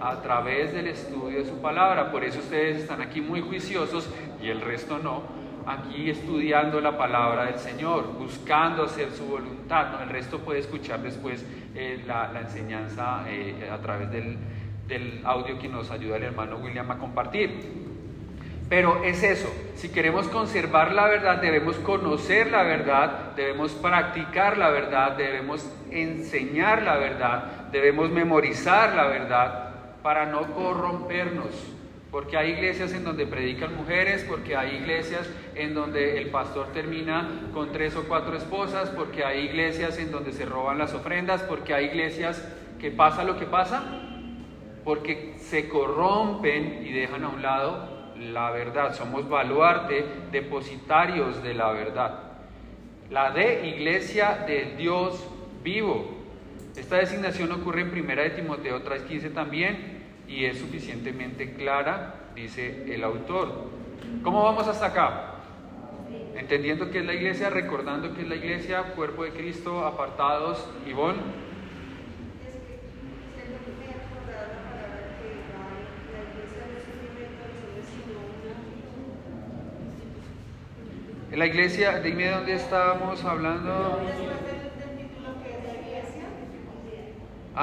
A 0.00 0.22
través 0.22 0.72
del 0.72 0.86
estudio 0.86 1.38
de 1.38 1.44
su 1.44 1.60
palabra. 1.60 2.12
Por 2.12 2.22
eso 2.22 2.38
ustedes 2.38 2.76
están 2.76 3.02
aquí 3.02 3.20
muy 3.20 3.40
juiciosos 3.40 4.08
y 4.40 4.48
el 4.48 4.60
resto 4.60 4.98
no. 4.98 5.41
Aquí 5.66 6.10
estudiando 6.10 6.80
la 6.80 6.96
palabra 6.96 7.46
del 7.46 7.58
Señor, 7.58 8.14
buscando 8.18 8.84
hacer 8.84 9.10
su 9.12 9.24
voluntad. 9.26 10.02
El 10.02 10.08
resto 10.08 10.38
puede 10.40 10.60
escuchar 10.60 11.00
después 11.00 11.44
eh, 11.74 12.02
la, 12.06 12.30
enseñanza 12.40 13.24
eh, 13.28 13.70
a 13.70 13.78
través 13.78 14.10
del 14.10 15.20
audio 15.24 15.58
que 15.58 15.68
nos 15.68 15.90
ayuda 15.90 16.16
el 16.16 16.24
hermano 16.24 16.56
William 16.56 16.90
a 16.90 16.98
compartir. 16.98 17.82
Pero 18.68 19.04
es 19.04 19.22
eso, 19.22 19.52
si 19.74 19.90
queremos 19.90 20.28
conservar 20.28 20.94
la 20.94 21.06
verdad, 21.06 21.42
debemos 21.42 21.76
conocer 21.76 22.50
la 22.50 22.62
verdad, 22.62 23.32
debemos 23.36 23.72
practicar 23.72 24.56
la 24.56 24.70
verdad, 24.70 25.14
debemos 25.14 25.70
enseñar 25.90 26.82
la 26.82 26.96
verdad, 26.96 27.68
debemos 27.70 28.10
memorizar 28.10 28.94
la 28.94 29.08
verdad 29.08 29.74
para 30.02 30.24
no 30.24 30.54
corrompernos. 30.54 31.50
Porque 32.12 32.36
hay 32.36 32.50
iglesias 32.50 32.92
en 32.92 33.04
donde 33.04 33.26
predican 33.26 33.74
mujeres, 33.74 34.22
porque 34.28 34.54
hay 34.54 34.76
iglesias 34.76 35.26
en 35.54 35.72
donde 35.72 36.18
el 36.18 36.28
pastor 36.28 36.66
termina 36.74 37.26
con 37.54 37.72
tres 37.72 37.96
o 37.96 38.02
cuatro 38.02 38.36
esposas, 38.36 38.90
porque 38.90 39.24
hay 39.24 39.46
iglesias 39.46 39.98
en 39.98 40.12
donde 40.12 40.32
se 40.32 40.44
roban 40.44 40.76
las 40.76 40.92
ofrendas, 40.92 41.42
porque 41.42 41.72
hay 41.72 41.86
iglesias 41.86 42.46
que 42.78 42.90
pasa 42.90 43.24
lo 43.24 43.38
que 43.38 43.46
pasa, 43.46 43.82
porque 44.84 45.36
se 45.38 45.70
corrompen 45.70 46.84
y 46.86 46.92
dejan 46.92 47.24
a 47.24 47.28
un 47.28 47.40
lado 47.40 47.88
la 48.18 48.50
verdad. 48.50 48.94
Somos 48.94 49.26
baluarte, 49.26 50.04
depositarios 50.30 51.42
de 51.42 51.54
la 51.54 51.72
verdad. 51.72 52.24
La 53.10 53.30
de 53.30 53.68
iglesia 53.68 54.44
de 54.46 54.74
Dios 54.76 55.26
vivo. 55.64 56.10
Esta 56.76 56.96
designación 56.96 57.52
ocurre 57.52 57.80
en 57.80 57.90
1 57.90 58.22
de 58.22 58.30
Timoteo 58.30 58.84
3.15 58.84 59.32
también 59.32 59.91
y 60.32 60.46
es 60.46 60.58
suficientemente 60.58 61.54
clara, 61.54 62.30
dice 62.34 62.94
el 62.94 63.04
autor. 63.04 63.70
¿Cómo 64.22 64.42
vamos 64.42 64.66
hasta 64.66 64.86
acá? 64.86 65.34
Entendiendo 66.34 66.90
que 66.90 67.00
es 67.00 67.04
la 67.04 67.12
iglesia, 67.12 67.50
recordando 67.50 68.14
que 68.14 68.22
es 68.22 68.28
la 68.28 68.36
iglesia, 68.36 68.94
cuerpo 68.94 69.24
de 69.24 69.32
Cristo, 69.32 69.84
apartados, 69.84 70.66
Ivonne. 70.86 71.20
Es 72.48 72.54
que 72.54 72.80
es 73.42 73.50
lo 73.50 73.58
que 73.58 73.72
me 73.78 73.92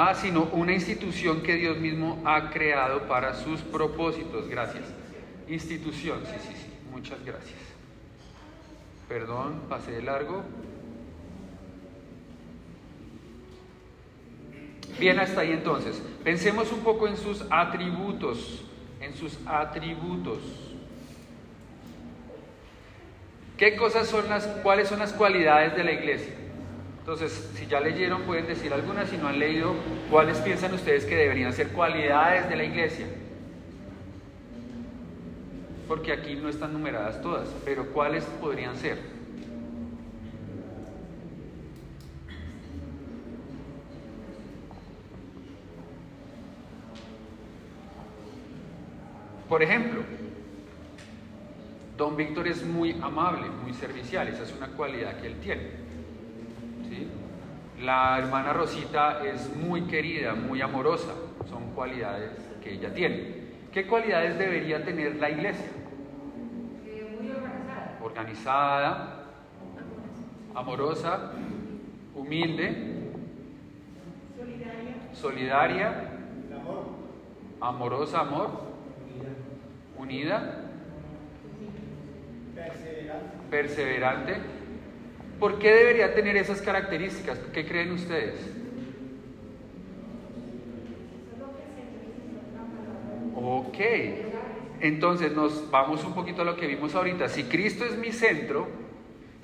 Ah, 0.01 0.15
sino 0.15 0.43
una 0.53 0.71
institución 0.71 1.43
que 1.43 1.55
Dios 1.55 1.77
mismo 1.77 2.21
ha 2.23 2.51
creado 2.51 3.01
para 3.09 3.33
sus 3.33 3.59
propósitos. 3.59 4.47
Gracias. 4.47 4.85
Institución, 5.49 6.21
sí, 6.25 6.35
sí, 6.39 6.53
sí. 6.55 6.69
Muchas 6.89 7.21
gracias. 7.25 7.59
Perdón, 9.09 9.63
pasé 9.67 9.91
de 9.91 10.01
largo. 10.01 10.45
Bien, 14.97 15.19
hasta 15.19 15.41
ahí 15.41 15.51
entonces. 15.51 16.01
Pensemos 16.23 16.71
un 16.71 16.79
poco 16.79 17.05
en 17.05 17.17
sus 17.17 17.43
atributos, 17.49 18.63
en 19.01 19.17
sus 19.17 19.37
atributos. 19.45 20.39
¿Qué 23.57 23.75
cosas 23.75 24.07
son 24.07 24.29
las, 24.29 24.47
cuáles 24.63 24.87
son 24.87 24.99
las 24.99 25.11
cualidades 25.11 25.75
de 25.75 25.83
la 25.83 25.91
iglesia? 25.91 26.38
Entonces, 27.11 27.49
si 27.55 27.65
ya 27.65 27.79
leyeron, 27.79 28.21
pueden 28.21 28.45
decir 28.45 28.71
algunas. 28.71 29.09
Si 29.09 29.17
no 29.17 29.27
han 29.27 29.39
leído, 29.39 29.73
¿cuáles 30.11 30.37
piensan 30.41 30.75
ustedes 30.75 31.05
que 31.05 31.15
deberían 31.15 31.51
ser 31.53 31.69
cualidades 31.69 32.47
de 32.47 32.55
la 32.55 32.63
iglesia? 32.63 33.07
Porque 35.87 36.13
aquí 36.13 36.35
no 36.35 36.49
están 36.49 36.71
numeradas 36.71 37.19
todas, 37.19 37.49
pero 37.65 37.87
¿cuáles 37.87 38.25
podrían 38.25 38.75
ser? 38.75 38.99
Por 49.49 49.63
ejemplo, 49.63 50.03
Don 51.97 52.15
Víctor 52.15 52.47
es 52.47 52.63
muy 52.63 52.95
amable, 53.01 53.47
muy 53.63 53.73
servicial, 53.73 54.27
esa 54.27 54.43
es 54.43 54.53
una 54.55 54.67
cualidad 54.67 55.19
que 55.19 55.25
él 55.25 55.39
tiene. 55.41 55.88
La 57.81 58.17
hermana 58.19 58.51
Rosita 58.51 59.23
es 59.25 59.55
muy 59.55 59.83
querida, 59.83 60.33
muy 60.35 60.61
amorosa, 60.61 61.13
son 61.49 61.71
cualidades 61.73 62.31
que 62.61 62.73
ella 62.73 62.93
tiene. 62.93 63.39
¿Qué 63.71 63.87
cualidades 63.87 64.37
debería 64.37 64.83
tener 64.83 65.15
la 65.15 65.29
iglesia? 65.29 65.67
muy 67.21 67.31
organizada. 67.31 67.97
Organizada, 68.03 69.23
amorosa, 70.53 71.31
humilde, 72.15 72.99
Solidaria. 74.37 74.95
solidaria, 75.13 75.87
El 76.49 76.57
amor, 76.57 76.85
amorosa, 77.61 78.19
amor, 78.19 78.49
unidad, 79.97 80.27
unida, 80.29 80.55
perseverante, 82.55 83.37
perseverante. 83.49 84.58
¿Por 85.39 85.57
qué 85.57 85.71
debería 85.71 86.13
tener 86.13 86.35
esas 86.35 86.61
características? 86.61 87.39
¿Qué 87.53 87.65
creen 87.65 87.93
ustedes? 87.93 88.39
Ok. 93.35 93.77
Entonces 94.81 95.31
nos 95.31 95.69
vamos 95.71 96.03
un 96.03 96.13
poquito 96.13 96.41
a 96.41 96.45
lo 96.45 96.55
que 96.57 96.67
vimos 96.67 96.93
ahorita. 96.93 97.29
Si 97.29 97.43
Cristo 97.45 97.85
es 97.85 97.97
mi 97.97 98.11
centro, 98.11 98.67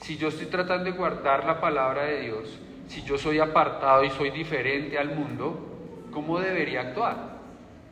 si 0.01 0.17
yo 0.17 0.27
estoy 0.27 0.47
tratando 0.47 0.85
de 0.85 0.91
guardar 0.91 1.45
la 1.45 1.61
palabra 1.61 2.03
de 2.03 2.21
Dios, 2.21 2.59
si 2.87 3.01
yo 3.03 3.17
soy 3.17 3.39
apartado 3.39 4.03
y 4.03 4.09
soy 4.09 4.31
diferente 4.31 4.97
al 4.97 5.15
mundo, 5.15 6.07
¿cómo 6.11 6.39
debería 6.39 6.81
actuar? 6.81 7.35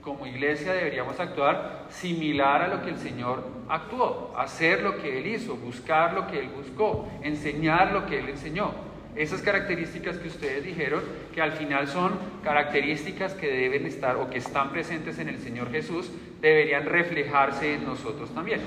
Como 0.01 0.27
iglesia 0.27 0.73
deberíamos 0.73 1.19
actuar 1.19 1.82
similar 1.93 2.61
a 2.61 2.67
lo 2.67 2.83
que 2.83 2.89
el 2.89 2.97
Señor 2.97 3.43
actuó, 3.69 4.33
hacer 4.37 4.81
lo 4.81 5.01
que 5.01 5.19
Él 5.19 5.27
hizo, 5.27 5.55
buscar 5.55 6.13
lo 6.13 6.27
que 6.27 6.39
Él 6.39 6.49
buscó, 6.49 7.09
enseñar 7.21 7.91
lo 7.91 8.05
que 8.05 8.19
Él 8.19 8.29
enseñó. 8.29 8.71
Esas 9.15 9.41
características 9.41 10.17
que 10.17 10.27
ustedes 10.27 10.63
dijeron, 10.63 11.03
que 11.33 11.41
al 11.41 11.51
final 11.51 11.87
son 11.87 12.13
características 12.43 13.33
que 13.33 13.47
deben 13.47 13.85
estar 13.85 14.15
o 14.15 14.29
que 14.29 14.39
están 14.39 14.71
presentes 14.71 15.19
en 15.19 15.29
el 15.29 15.37
Señor 15.37 15.71
Jesús, 15.71 16.11
deberían 16.41 16.85
reflejarse 16.85 17.75
en 17.75 17.85
nosotros 17.85 18.33
también. 18.33 18.61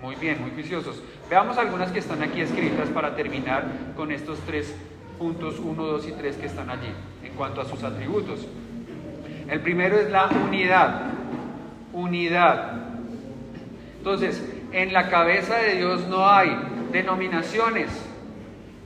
Muy 0.00 0.14
bien, 0.16 0.40
muy 0.40 0.50
juiciosos. 0.50 1.02
Veamos 1.28 1.58
algunas 1.58 1.90
que 1.90 1.98
están 1.98 2.22
aquí 2.22 2.40
escritas 2.40 2.88
para 2.90 3.16
terminar 3.16 3.64
con 3.96 4.12
estos 4.12 4.38
tres 4.40 4.74
puntos 5.18 5.58
1, 5.58 5.82
2 5.82 6.08
y 6.08 6.12
3 6.12 6.36
que 6.36 6.46
están 6.46 6.70
allí 6.70 6.92
en 7.24 7.32
cuanto 7.32 7.60
a 7.60 7.64
sus 7.64 7.82
atributos. 7.82 8.46
El 9.48 9.60
primero 9.60 9.98
es 9.98 10.10
la 10.10 10.28
unidad. 10.28 11.13
Unidad. 11.94 12.72
Entonces, 13.96 14.44
en 14.72 14.92
la 14.92 15.08
cabeza 15.08 15.56
de 15.56 15.76
Dios 15.76 16.06
no 16.08 16.28
hay 16.28 16.50
denominaciones, 16.92 17.88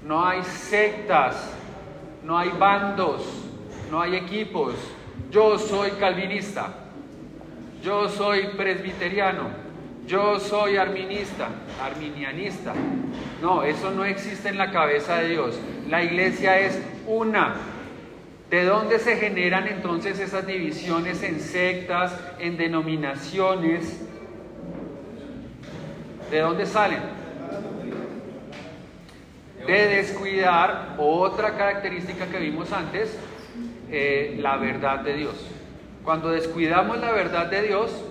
no 0.07 0.25
hay 0.25 0.44
sectas, 0.44 1.53
no 2.23 2.38
hay 2.38 2.51
bandos, 2.51 3.23
no 3.90 4.01
hay 4.01 4.14
equipos. 4.14 4.75
Yo 5.31 5.59
soy 5.59 5.90
calvinista, 5.92 6.68
yo 7.83 8.09
soy 8.09 8.49
presbiteriano, 8.57 9.44
yo 10.07 10.38
soy 10.38 10.77
arminista, 10.77 11.49
arminianista. 11.83 12.75
No, 13.42 13.62
eso 13.62 13.90
no 13.90 14.05
existe 14.05 14.51
en 14.51 14.59
la 14.59 14.71
cabeza 14.71 15.16
de 15.16 15.29
Dios. 15.31 15.59
La 15.88 16.03
iglesia 16.03 16.59
es 16.61 16.81
una. 17.07 17.55
¿De 18.51 18.65
dónde 18.65 18.99
se 18.99 19.17
generan 19.17 19.69
entonces 19.69 20.19
esas 20.19 20.47
divisiones 20.47 21.23
en 21.23 21.39
sectas, 21.41 22.19
en 22.39 22.57
denominaciones? 22.57 24.01
¿De 26.31 26.41
dónde 26.41 26.65
salen? 26.65 27.01
De 29.67 29.89
descuidar 29.89 30.95
otra 30.97 31.59
característica 31.59 32.27
que 32.27 32.39
vimos 32.39 32.73
antes, 32.73 33.19
eh, 33.91 34.39
la 34.41 34.57
verdad 34.57 35.01
de 35.01 35.15
Dios. 35.15 35.35
Cuando 36.03 36.31
descuidamos 36.31 36.99
la 37.01 37.13
verdad 37.13 37.51
de 37.51 37.63
Dios, 37.63 38.03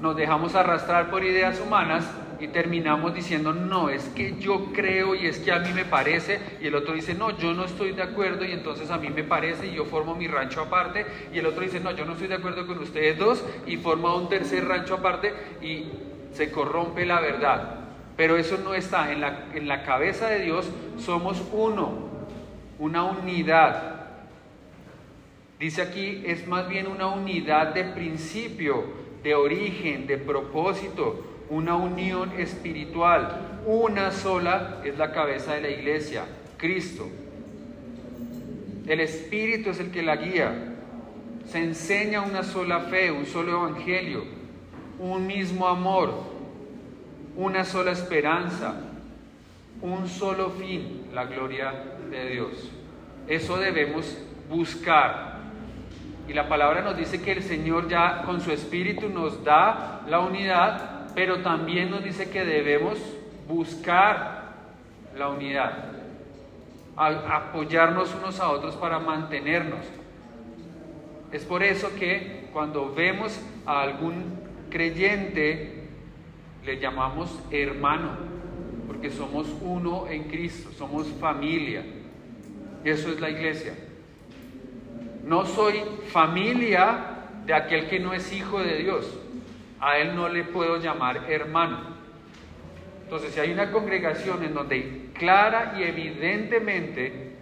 nos 0.00 0.16
dejamos 0.16 0.56
arrastrar 0.56 1.08
por 1.08 1.22
ideas 1.22 1.60
humanas 1.60 2.04
y 2.40 2.48
terminamos 2.48 3.14
diciendo, 3.14 3.52
no, 3.52 3.88
es 3.88 4.04
que 4.10 4.36
yo 4.38 4.72
creo 4.72 5.14
y 5.14 5.26
es 5.26 5.38
que 5.38 5.52
a 5.52 5.58
mí 5.60 5.72
me 5.72 5.84
parece, 5.84 6.40
y 6.60 6.66
el 6.66 6.74
otro 6.74 6.94
dice, 6.94 7.14
no, 7.14 7.36
yo 7.38 7.54
no 7.54 7.64
estoy 7.64 7.92
de 7.92 8.02
acuerdo 8.02 8.44
y 8.44 8.52
entonces 8.52 8.90
a 8.90 8.98
mí 8.98 9.08
me 9.10 9.24
parece 9.24 9.66
y 9.66 9.74
yo 9.74 9.84
formo 9.84 10.14
mi 10.14 10.26
rancho 10.26 10.60
aparte, 10.60 11.06
y 11.32 11.38
el 11.38 11.46
otro 11.46 11.62
dice, 11.62 11.80
no, 11.80 11.90
yo 11.92 12.04
no 12.04 12.12
estoy 12.12 12.28
de 12.28 12.34
acuerdo 12.34 12.66
con 12.66 12.78
ustedes 12.78 13.18
dos 13.18 13.44
y 13.66 13.76
forma 13.76 14.14
un 14.14 14.28
tercer 14.28 14.66
rancho 14.66 14.94
aparte 14.94 15.32
y 15.62 15.88
se 16.32 16.50
corrompe 16.50 17.06
la 17.06 17.20
verdad. 17.20 17.80
Pero 18.16 18.36
eso 18.36 18.58
no 18.62 18.74
está 18.74 19.10
en 19.12 19.20
la, 19.20 19.46
en 19.54 19.66
la 19.66 19.82
cabeza 19.82 20.28
de 20.28 20.40
Dios, 20.40 20.70
somos 20.98 21.42
uno, 21.52 22.08
una 22.78 23.04
unidad. 23.04 23.94
Dice 25.58 25.82
aquí, 25.82 26.22
es 26.26 26.46
más 26.46 26.68
bien 26.68 26.86
una 26.86 27.08
unidad 27.08 27.74
de 27.74 27.84
principio, 27.84 28.84
de 29.22 29.34
origen, 29.34 30.06
de 30.06 30.18
propósito, 30.18 31.33
una 31.50 31.76
unión 31.76 32.32
espiritual. 32.38 33.60
Una 33.66 34.10
sola 34.10 34.80
es 34.84 34.98
la 34.98 35.12
cabeza 35.12 35.54
de 35.54 35.62
la 35.62 35.70
iglesia, 35.70 36.24
Cristo. 36.56 37.08
El 38.86 39.00
Espíritu 39.00 39.70
es 39.70 39.80
el 39.80 39.90
que 39.90 40.02
la 40.02 40.16
guía. 40.16 40.74
Se 41.46 41.58
enseña 41.58 42.22
una 42.22 42.42
sola 42.42 42.80
fe, 42.80 43.10
un 43.10 43.26
solo 43.26 43.52
evangelio, 43.52 44.24
un 44.98 45.26
mismo 45.26 45.66
amor, 45.66 46.12
una 47.36 47.64
sola 47.64 47.92
esperanza, 47.92 48.74
un 49.80 50.08
solo 50.08 50.50
fin, 50.50 51.06
la 51.12 51.24
gloria 51.24 51.72
de 52.10 52.30
Dios. 52.30 52.70
Eso 53.26 53.58
debemos 53.58 54.18
buscar. 54.48 55.34
Y 56.28 56.32
la 56.32 56.48
palabra 56.48 56.82
nos 56.82 56.96
dice 56.96 57.20
que 57.20 57.32
el 57.32 57.42
Señor 57.42 57.88
ya 57.88 58.22
con 58.24 58.40
su 58.40 58.50
Espíritu 58.50 59.08
nos 59.08 59.44
da 59.44 60.02
la 60.08 60.20
unidad, 60.20 60.93
pero 61.14 61.42
también 61.42 61.90
nos 61.90 62.02
dice 62.02 62.30
que 62.30 62.44
debemos 62.44 62.98
buscar 63.48 64.54
la 65.16 65.28
unidad, 65.28 65.92
apoyarnos 66.96 68.14
unos 68.14 68.40
a 68.40 68.50
otros 68.50 68.76
para 68.76 68.98
mantenernos. 68.98 69.84
Es 71.32 71.44
por 71.44 71.62
eso 71.62 71.90
que 71.98 72.48
cuando 72.52 72.94
vemos 72.94 73.40
a 73.66 73.82
algún 73.82 74.38
creyente, 74.70 75.84
le 76.64 76.78
llamamos 76.78 77.38
hermano, 77.50 78.10
porque 78.86 79.10
somos 79.10 79.48
uno 79.60 80.06
en 80.08 80.24
Cristo, 80.24 80.70
somos 80.76 81.08
familia. 81.20 81.84
Eso 82.84 83.10
es 83.10 83.20
la 83.20 83.30
iglesia. 83.30 83.74
No 85.24 85.46
soy 85.46 85.82
familia 86.08 87.14
de 87.46 87.54
aquel 87.54 87.88
que 87.88 87.98
no 87.98 88.14
es 88.14 88.32
hijo 88.32 88.60
de 88.60 88.76
Dios. 88.76 89.18
A 89.84 89.98
él 89.98 90.16
no 90.16 90.30
le 90.30 90.44
puedo 90.44 90.78
llamar 90.78 91.30
hermano. 91.30 91.78
Entonces, 93.02 93.34
si 93.34 93.40
hay 93.40 93.52
una 93.52 93.70
congregación 93.70 94.42
en 94.42 94.54
donde 94.54 95.10
clara 95.12 95.74
y 95.78 95.82
evidentemente 95.82 97.36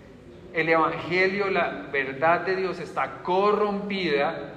el 0.53 0.69
Evangelio, 0.69 1.51
la 1.51 1.87
verdad 1.93 2.41
de 2.41 2.57
Dios 2.57 2.81
está 2.81 3.23
corrompida, 3.23 4.55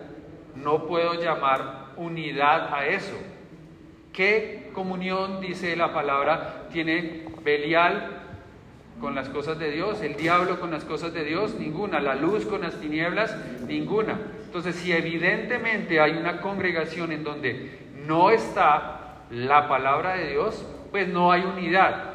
no 0.56 0.88
puedo 0.88 1.14
llamar 1.22 1.92
unidad 1.96 2.74
a 2.74 2.88
eso. 2.88 3.16
¿Qué 4.12 4.72
comunión, 4.74 5.40
dice 5.40 5.76
la 5.76 5.94
palabra, 5.94 6.68
tiene 6.72 7.26
Belial 7.44 8.24
con 9.00 9.14
las 9.14 9.30
cosas 9.30 9.60
de 9.60 9.70
Dios, 9.70 10.02
el 10.02 10.16
diablo 10.16 10.60
con 10.60 10.72
las 10.72 10.86
cosas 10.86 11.14
de 11.14 11.24
Dios? 11.24 11.54
Ninguna. 11.60 12.00
La 12.00 12.16
luz 12.16 12.48
con 12.48 12.62
las 12.62 12.80
tinieblas? 12.80 13.38
Ninguna. 13.68 14.18
Entonces, 14.56 14.82
si 14.82 14.94
evidentemente 14.94 16.00
hay 16.00 16.14
una 16.14 16.40
congregación 16.40 17.12
en 17.12 17.26
donde 17.26 17.78
no 18.08 18.32
está 18.32 19.26
la 19.30 19.68
palabra 19.68 20.16
de 20.16 20.30
Dios, 20.30 20.66
pues 20.92 21.10
no 21.10 21.30
hay 21.30 21.42
unidad. 21.42 22.14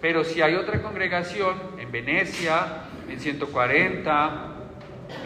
Pero 0.00 0.24
si 0.24 0.40
hay 0.40 0.54
otra 0.54 0.80
congregación 0.80 1.58
en 1.78 1.92
Venecia, 1.92 2.84
en 3.06 3.20
140, 3.20 4.54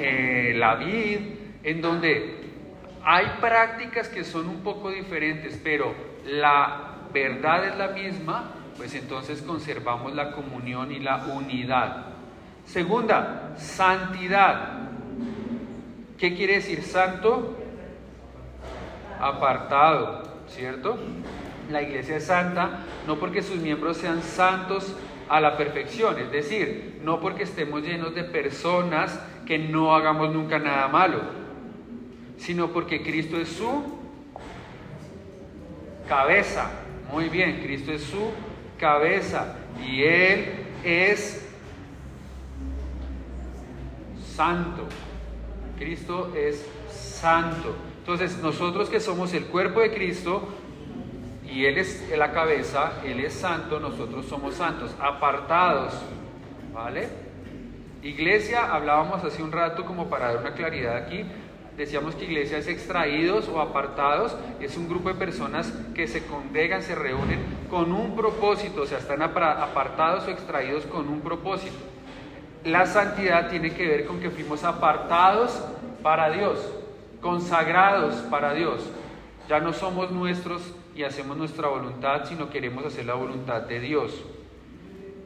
eh, 0.00 0.54
la 0.56 0.74
vid, 0.74 1.20
en 1.62 1.80
donde 1.80 2.40
hay 3.04 3.26
prácticas 3.40 4.08
que 4.08 4.24
son 4.24 4.48
un 4.48 4.64
poco 4.64 4.90
diferentes, 4.90 5.60
pero 5.62 5.94
la 6.26 6.96
verdad 7.12 7.66
es 7.66 7.76
la 7.76 7.88
misma, 7.90 8.50
pues 8.76 8.96
entonces 8.96 9.42
conservamos 9.42 10.12
la 10.12 10.32
comunión 10.32 10.90
y 10.90 10.98
la 10.98 11.18
unidad. 11.18 12.06
Segunda, 12.64 13.54
santidad. 13.56 14.87
¿Qué 16.18 16.34
quiere 16.34 16.54
decir 16.54 16.82
santo? 16.82 17.56
Apartado, 19.20 20.24
¿cierto? 20.48 20.98
La 21.70 21.82
iglesia 21.82 22.16
es 22.16 22.24
santa 22.24 22.84
no 23.06 23.18
porque 23.18 23.42
sus 23.42 23.56
miembros 23.56 23.96
sean 23.96 24.22
santos 24.22 24.94
a 25.28 25.40
la 25.40 25.56
perfección, 25.56 26.18
es 26.18 26.30
decir, 26.30 27.00
no 27.02 27.20
porque 27.20 27.44
estemos 27.44 27.82
llenos 27.82 28.14
de 28.14 28.24
personas 28.24 29.18
que 29.46 29.58
no 29.58 29.94
hagamos 29.94 30.32
nunca 30.32 30.58
nada 30.58 30.88
malo, 30.88 31.20
sino 32.36 32.68
porque 32.72 33.02
Cristo 33.02 33.38
es 33.38 33.48
su 33.48 33.98
cabeza. 36.06 36.70
Muy 37.12 37.28
bien, 37.28 37.60
Cristo 37.62 37.92
es 37.92 38.02
su 38.02 38.30
cabeza 38.78 39.56
y 39.82 40.02
Él 40.02 40.66
es 40.84 41.48
santo. 44.34 44.86
Cristo 45.78 46.32
es 46.36 46.64
santo. 46.90 47.74
Entonces, 47.98 48.38
nosotros 48.38 48.88
que 48.88 49.00
somos 49.00 49.32
el 49.34 49.46
cuerpo 49.46 49.80
de 49.80 49.92
Cristo, 49.92 50.48
y 51.50 51.64
Él 51.64 51.78
es 51.78 52.04
la 52.16 52.32
cabeza, 52.32 53.00
Él 53.04 53.20
es 53.20 53.34
santo, 53.34 53.80
nosotros 53.80 54.26
somos 54.26 54.54
santos, 54.54 54.94
apartados, 55.00 55.94
¿vale? 56.74 57.08
Iglesia, 58.02 58.72
hablábamos 58.72 59.24
hace 59.24 59.42
un 59.42 59.50
rato 59.50 59.84
como 59.84 60.08
para 60.08 60.28
dar 60.28 60.38
una 60.38 60.54
claridad 60.54 60.96
aquí, 60.96 61.24
decíamos 61.76 62.14
que 62.14 62.24
iglesia 62.24 62.58
es 62.58 62.68
extraídos 62.68 63.48
o 63.48 63.60
apartados, 63.60 64.36
es 64.60 64.76
un 64.76 64.88
grupo 64.88 65.08
de 65.08 65.14
personas 65.14 65.72
que 65.94 66.06
se 66.06 66.24
congregan, 66.26 66.82
se 66.82 66.94
reúnen 66.94 67.40
con 67.70 67.92
un 67.92 68.14
propósito, 68.16 68.82
o 68.82 68.86
sea, 68.86 68.98
están 68.98 69.22
apartados 69.22 70.26
o 70.26 70.30
extraídos 70.30 70.84
con 70.86 71.08
un 71.08 71.20
propósito. 71.20 71.76
La 72.64 72.86
santidad 72.86 73.48
tiene 73.48 73.72
que 73.72 73.86
ver 73.86 74.06
con 74.06 74.20
que 74.20 74.30
fuimos 74.30 74.64
apartados 74.64 75.62
para 76.02 76.30
Dios, 76.30 76.58
consagrados 77.20 78.14
para 78.30 78.54
Dios. 78.54 78.84
Ya 79.48 79.60
no 79.60 79.72
somos 79.72 80.10
nuestros 80.10 80.62
y 80.94 81.04
hacemos 81.04 81.36
nuestra 81.36 81.68
voluntad, 81.68 82.24
sino 82.24 82.50
queremos 82.50 82.84
hacer 82.84 83.06
la 83.06 83.14
voluntad 83.14 83.62
de 83.62 83.80
Dios. 83.80 84.12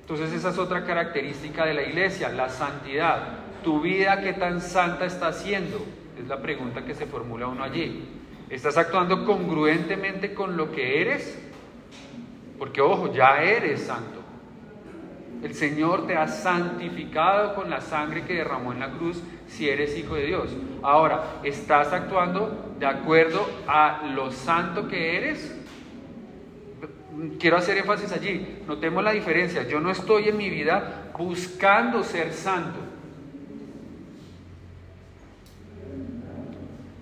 Entonces 0.01 0.33
esa 0.33 0.51
es 0.51 0.59
otra 0.59 0.85
característica 0.85 1.65
de 1.65 1.75
la 1.75 1.83
iglesia, 1.83 2.29
la 2.29 2.49
santidad. 2.49 3.39
¿Tu 3.65 3.81
vida 3.81 4.21
qué 4.21 4.33
tan 4.35 4.61
santa 4.61 5.07
está 5.07 5.33
siendo? 5.33 5.85
Es 6.21 6.29
la 6.29 6.43
pregunta 6.43 6.85
que 6.85 6.95
se 6.95 7.07
formula 7.07 7.47
uno 7.47 7.65
allí. 7.65 8.05
¿Estás 8.51 8.77
actuando 8.77 9.25
congruentemente 9.25 10.35
con 10.35 10.57
lo 10.57 10.71
que 10.71 11.01
eres? 11.01 11.39
Porque 12.59 12.81
ojo, 12.81 13.13
ya 13.13 13.43
eres 13.43 13.83
santo. 13.83 14.22
El 15.43 15.55
Señor 15.55 16.07
te 16.07 16.17
ha 16.17 16.29
santificado 16.29 17.55
con 17.55 17.69
la 17.69 17.81
sangre 17.81 18.25
que 18.25 18.35
derramó 18.35 18.73
en 18.73 18.81
la 18.81 18.91
cruz 18.91 19.21
si 19.49 19.69
eres 19.69 19.97
hijo 19.99 20.15
de 20.15 20.27
Dios. 20.27 20.51
Ahora, 20.83 21.41
¿estás 21.43 21.93
actuando 21.93 22.75
de 22.79 22.87
acuerdo 22.87 23.49
a 23.67 24.03
lo 24.15 24.31
santo 24.31 24.87
que 24.89 25.17
eres? 25.17 25.63
quiero 27.39 27.57
hacer 27.57 27.79
énfasis 27.79 28.13
allí. 28.13 28.63
Notemos 28.67 29.03
la 29.03 29.13
diferencia. 29.13 29.67
Yo 29.67 29.81
no 29.81 29.91
estoy 29.91 30.29
en 30.29 30.37
mi 30.37 30.49
vida 30.49 31.11
buscando 31.17 32.03
ser 32.03 32.33
santo. 32.33 32.79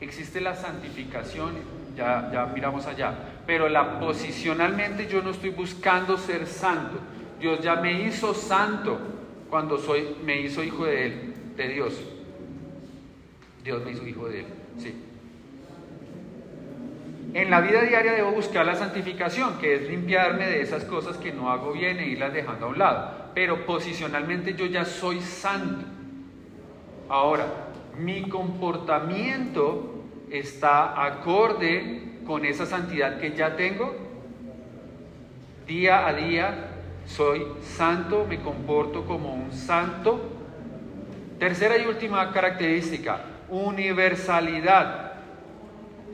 Existe 0.01 0.41
la 0.41 0.57
santificación, 0.57 1.53
ya, 1.97 2.31
ya 2.33 2.47
miramos 2.47 2.87
allá. 2.87 3.15
Pero 3.47 3.69
la 3.69 4.01
posicionalmente 4.01 5.07
yo 5.07 5.23
no 5.23 5.31
estoy 5.31 5.51
buscando 5.51 6.17
ser 6.17 6.47
santo. 6.47 6.99
Dios 7.41 7.61
ya 7.61 7.77
me 7.77 8.03
hizo 8.03 8.35
santo 8.35 8.99
cuando 9.49 9.79
soy, 9.79 10.17
me 10.23 10.41
hizo 10.41 10.63
hijo 10.63 10.85
de 10.85 11.07
él, 11.07 11.35
de 11.57 11.69
Dios. 11.69 12.01
Dios 13.65 13.83
me 13.85 13.93
hizo 13.93 14.07
hijo 14.07 14.29
de 14.29 14.41
él. 14.41 14.47
Sí. 14.79 14.95
En 17.33 17.51
la 17.51 17.61
vida 17.61 17.83
diaria 17.83 18.13
debo 18.13 18.33
buscar 18.33 18.67
la 18.67 18.75
santificación, 18.75 19.59
que 19.59 19.77
es 19.77 19.83
limpiarme 19.89 20.47
de 20.47 20.61
esas 20.61 20.85
cosas 20.85 21.17
que 21.17 21.33
no 21.33 21.51
hago 21.51 21.73
bien 21.73 21.99
e 21.99 22.09
irlas 22.09 22.33
dejando 22.33 22.67
a 22.67 22.69
un 22.69 22.79
lado. 22.79 23.31
Pero 23.35 23.65
posicionalmente 23.65 24.55
yo 24.55 24.67
ya 24.67 24.85
soy 24.85 25.21
santo. 25.21 25.87
Ahora, 27.09 27.47
mi 27.99 28.29
comportamiento 28.29 30.05
está 30.31 31.05
acorde 31.05 32.19
con 32.27 32.45
esa 32.45 32.67
santidad 32.67 33.19
que 33.19 33.33
ya 33.33 33.57
tengo. 33.57 33.95
Día 35.67 36.07
a 36.07 36.13
día 36.13 36.71
soy 37.17 37.47
santo, 37.63 38.27
me 38.29 38.41
comporto 38.41 39.05
como 39.05 39.35
un 39.35 39.53
santo. 39.53 40.21
Tercera 41.39 41.77
y 41.79 41.87
última 41.87 42.33
característica, 42.33 43.25
universalidad. 43.49 45.13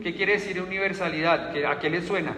¿Qué 0.02 0.14
quiere 0.14 0.34
decir 0.34 0.60
universalidad? 0.60 1.52
¿A 1.66 1.78
qué 1.78 1.90
le 1.90 2.02
suena? 2.02 2.36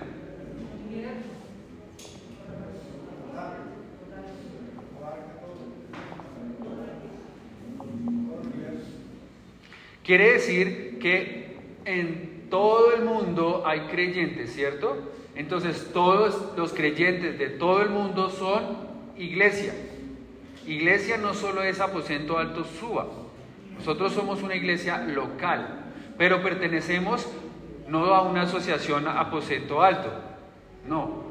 Quiere 10.03 10.33
decir 10.33 10.99
que 10.99 11.59
en 11.85 12.49
todo 12.49 12.95
el 12.95 13.05
mundo 13.05 13.63
hay 13.67 13.81
creyentes, 13.89 14.55
¿cierto? 14.55 15.18
Entonces 15.39 15.91
todos 15.93 16.53
los 16.57 16.73
creyentes 16.73 17.39
de 17.39 17.49
todo 17.49 17.81
el 17.81 17.91
mundo 17.91 18.29
son 18.29 18.77
iglesia. 19.17 19.73
Iglesia 20.67 21.17
no 21.17 21.33
solo 21.33 21.63
es 21.63 21.81
aposento 21.81 22.39
alto 22.39 22.65
suba, 22.65 23.07
nosotros 23.79 24.13
somos 24.13 24.43
una 24.43 24.57
iglesia 24.57 24.99
local, 24.99 25.93
pero 26.19 26.43
pertenecemos 26.43 27.25
no 27.87 28.13
a 28.13 28.23
una 28.23 28.43
asociación 28.43 29.07
aposento 29.07 29.81
alto, 29.81 30.13
no, 30.87 31.23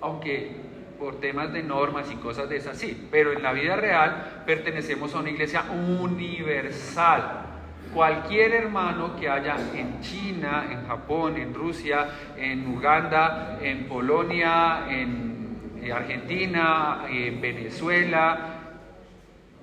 aunque 0.00 0.56
por 0.98 1.20
temas 1.20 1.52
de 1.52 1.62
normas 1.62 2.10
y 2.10 2.16
cosas 2.16 2.48
de 2.48 2.56
esas 2.56 2.76
sí, 2.76 3.06
pero 3.12 3.32
en 3.32 3.44
la 3.44 3.52
vida 3.52 3.76
real 3.76 4.42
pertenecemos 4.44 5.14
a 5.14 5.20
una 5.20 5.30
iglesia 5.30 5.62
universal. 5.70 7.51
Cualquier 7.92 8.52
hermano 8.54 9.16
que 9.16 9.28
haya 9.28 9.56
en 9.74 10.00
China, 10.00 10.66
en 10.70 10.86
Japón, 10.86 11.36
en 11.36 11.52
Rusia, 11.52 12.08
en 12.38 12.66
Uganda, 12.66 13.58
en 13.60 13.84
Polonia, 13.86 14.86
en 14.88 15.78
eh, 15.82 15.92
Argentina, 15.92 17.04
en 17.10 17.40
Venezuela, 17.40 18.60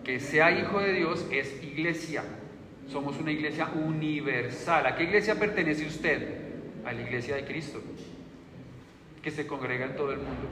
que 0.04 0.20
sea 0.20 0.52
hijo 0.52 0.80
de 0.80 0.94
Dios 0.94 1.26
es 1.32 1.64
iglesia. 1.64 2.24
Somos 2.88 3.18
una 3.20 3.32
iglesia 3.32 3.68
universal. 3.74 4.86
¿A 4.86 4.96
qué 4.96 5.06
iglesia 5.06 5.36
pertenece 5.36 5.88
usted? 5.88 6.28
A 6.86 6.94
la 6.94 7.02
iglesia 7.02 7.36
de 7.36 7.46
Cristo, 7.46 7.82
que 9.24 9.32
se 9.32 9.48
congrega 9.48 9.86
en 9.86 9.96
todo 9.96 10.12
el 10.12 10.20
mundo, 10.20 10.48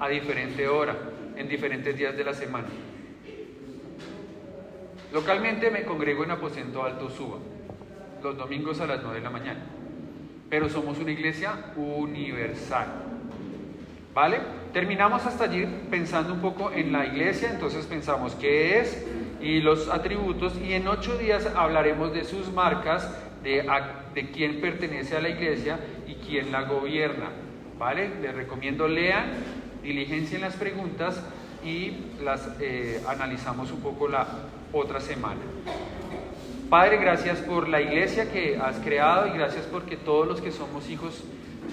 a 0.00 0.08
diferente 0.08 0.66
hora, 0.66 0.96
en 1.36 1.48
diferentes 1.48 1.96
días 1.96 2.16
de 2.16 2.24
la 2.24 2.34
semana. 2.34 2.68
Localmente 5.12 5.72
me 5.72 5.82
congrego 5.82 6.22
en 6.22 6.30
Aposento 6.30 6.84
Alto 6.84 7.10
Suba, 7.10 7.38
los 8.22 8.36
domingos 8.36 8.80
a 8.80 8.86
las 8.86 9.02
9 9.02 9.18
de 9.18 9.24
la 9.24 9.30
mañana. 9.30 9.60
Pero 10.48 10.68
somos 10.68 10.98
una 10.98 11.10
iglesia 11.10 11.72
universal. 11.76 12.86
¿Vale? 14.14 14.38
Terminamos 14.72 15.26
hasta 15.26 15.44
allí 15.44 15.66
pensando 15.90 16.32
un 16.32 16.40
poco 16.40 16.70
en 16.70 16.92
la 16.92 17.06
iglesia, 17.06 17.50
entonces 17.50 17.86
pensamos 17.86 18.36
qué 18.36 18.78
es, 18.78 19.04
y 19.40 19.60
los 19.60 19.88
atributos 19.88 20.56
y 20.58 20.74
en 20.74 20.86
ocho 20.86 21.18
días 21.18 21.46
hablaremos 21.56 22.12
de 22.12 22.24
sus 22.24 22.52
marcas, 22.52 23.12
de, 23.42 23.66
quién 24.32 24.60
pertenece 24.60 25.16
a 25.16 25.20
la 25.20 25.28
iglesia 25.28 25.80
y 26.06 26.14
quién 26.14 26.52
la 26.52 26.62
gobierna. 26.62 27.30
¿vale? 27.78 28.10
Les 28.20 28.34
recomiendo 28.34 28.86
lean, 28.86 29.30
diligencien 29.82 30.42
las 30.42 30.54
preguntas 30.54 31.20
y 31.64 31.96
las 32.22 32.48
eh, 32.60 33.02
analizamos 33.08 33.72
un 33.72 33.80
poco 33.80 34.06
la 34.06 34.26
otra 34.72 35.00
semana. 35.00 35.40
Padre, 36.68 36.98
gracias 36.98 37.38
por 37.40 37.68
la 37.68 37.80
iglesia 37.80 38.30
que 38.30 38.56
has 38.56 38.76
creado 38.78 39.26
y 39.26 39.30
gracias 39.30 39.66
porque 39.66 39.96
todos 39.96 40.28
los 40.28 40.40
que 40.40 40.52
somos 40.52 40.88
hijos 40.88 41.24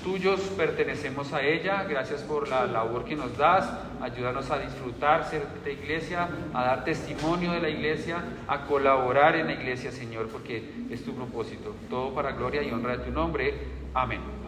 tuyos 0.03 0.39
pertenecemos 0.55 1.33
a 1.33 1.43
ella. 1.43 1.83
Gracias 1.83 2.21
por 2.21 2.47
la 2.47 2.65
labor 2.65 3.05
que 3.05 3.15
nos 3.15 3.38
das. 3.38 3.69
Ayúdanos 4.01 4.49
a 4.49 4.60
disfrutar 4.60 5.29
ser 5.29 5.45
de 5.63 5.73
iglesia, 5.73 6.27
a 6.53 6.63
dar 6.63 6.83
testimonio 6.83 7.51
de 7.51 7.60
la 7.60 7.69
iglesia, 7.69 8.23
a 8.47 8.65
colaborar 8.65 9.36
en 9.36 9.47
la 9.47 9.53
iglesia, 9.53 9.91
Señor, 9.91 10.29
porque 10.29 10.63
es 10.89 11.03
tu 11.03 11.13
propósito. 11.13 11.75
Todo 11.89 12.13
para 12.13 12.31
gloria 12.31 12.63
y 12.63 12.71
honra 12.71 12.97
de 12.97 13.05
tu 13.05 13.12
nombre. 13.12 13.53
Amén. 13.93 14.46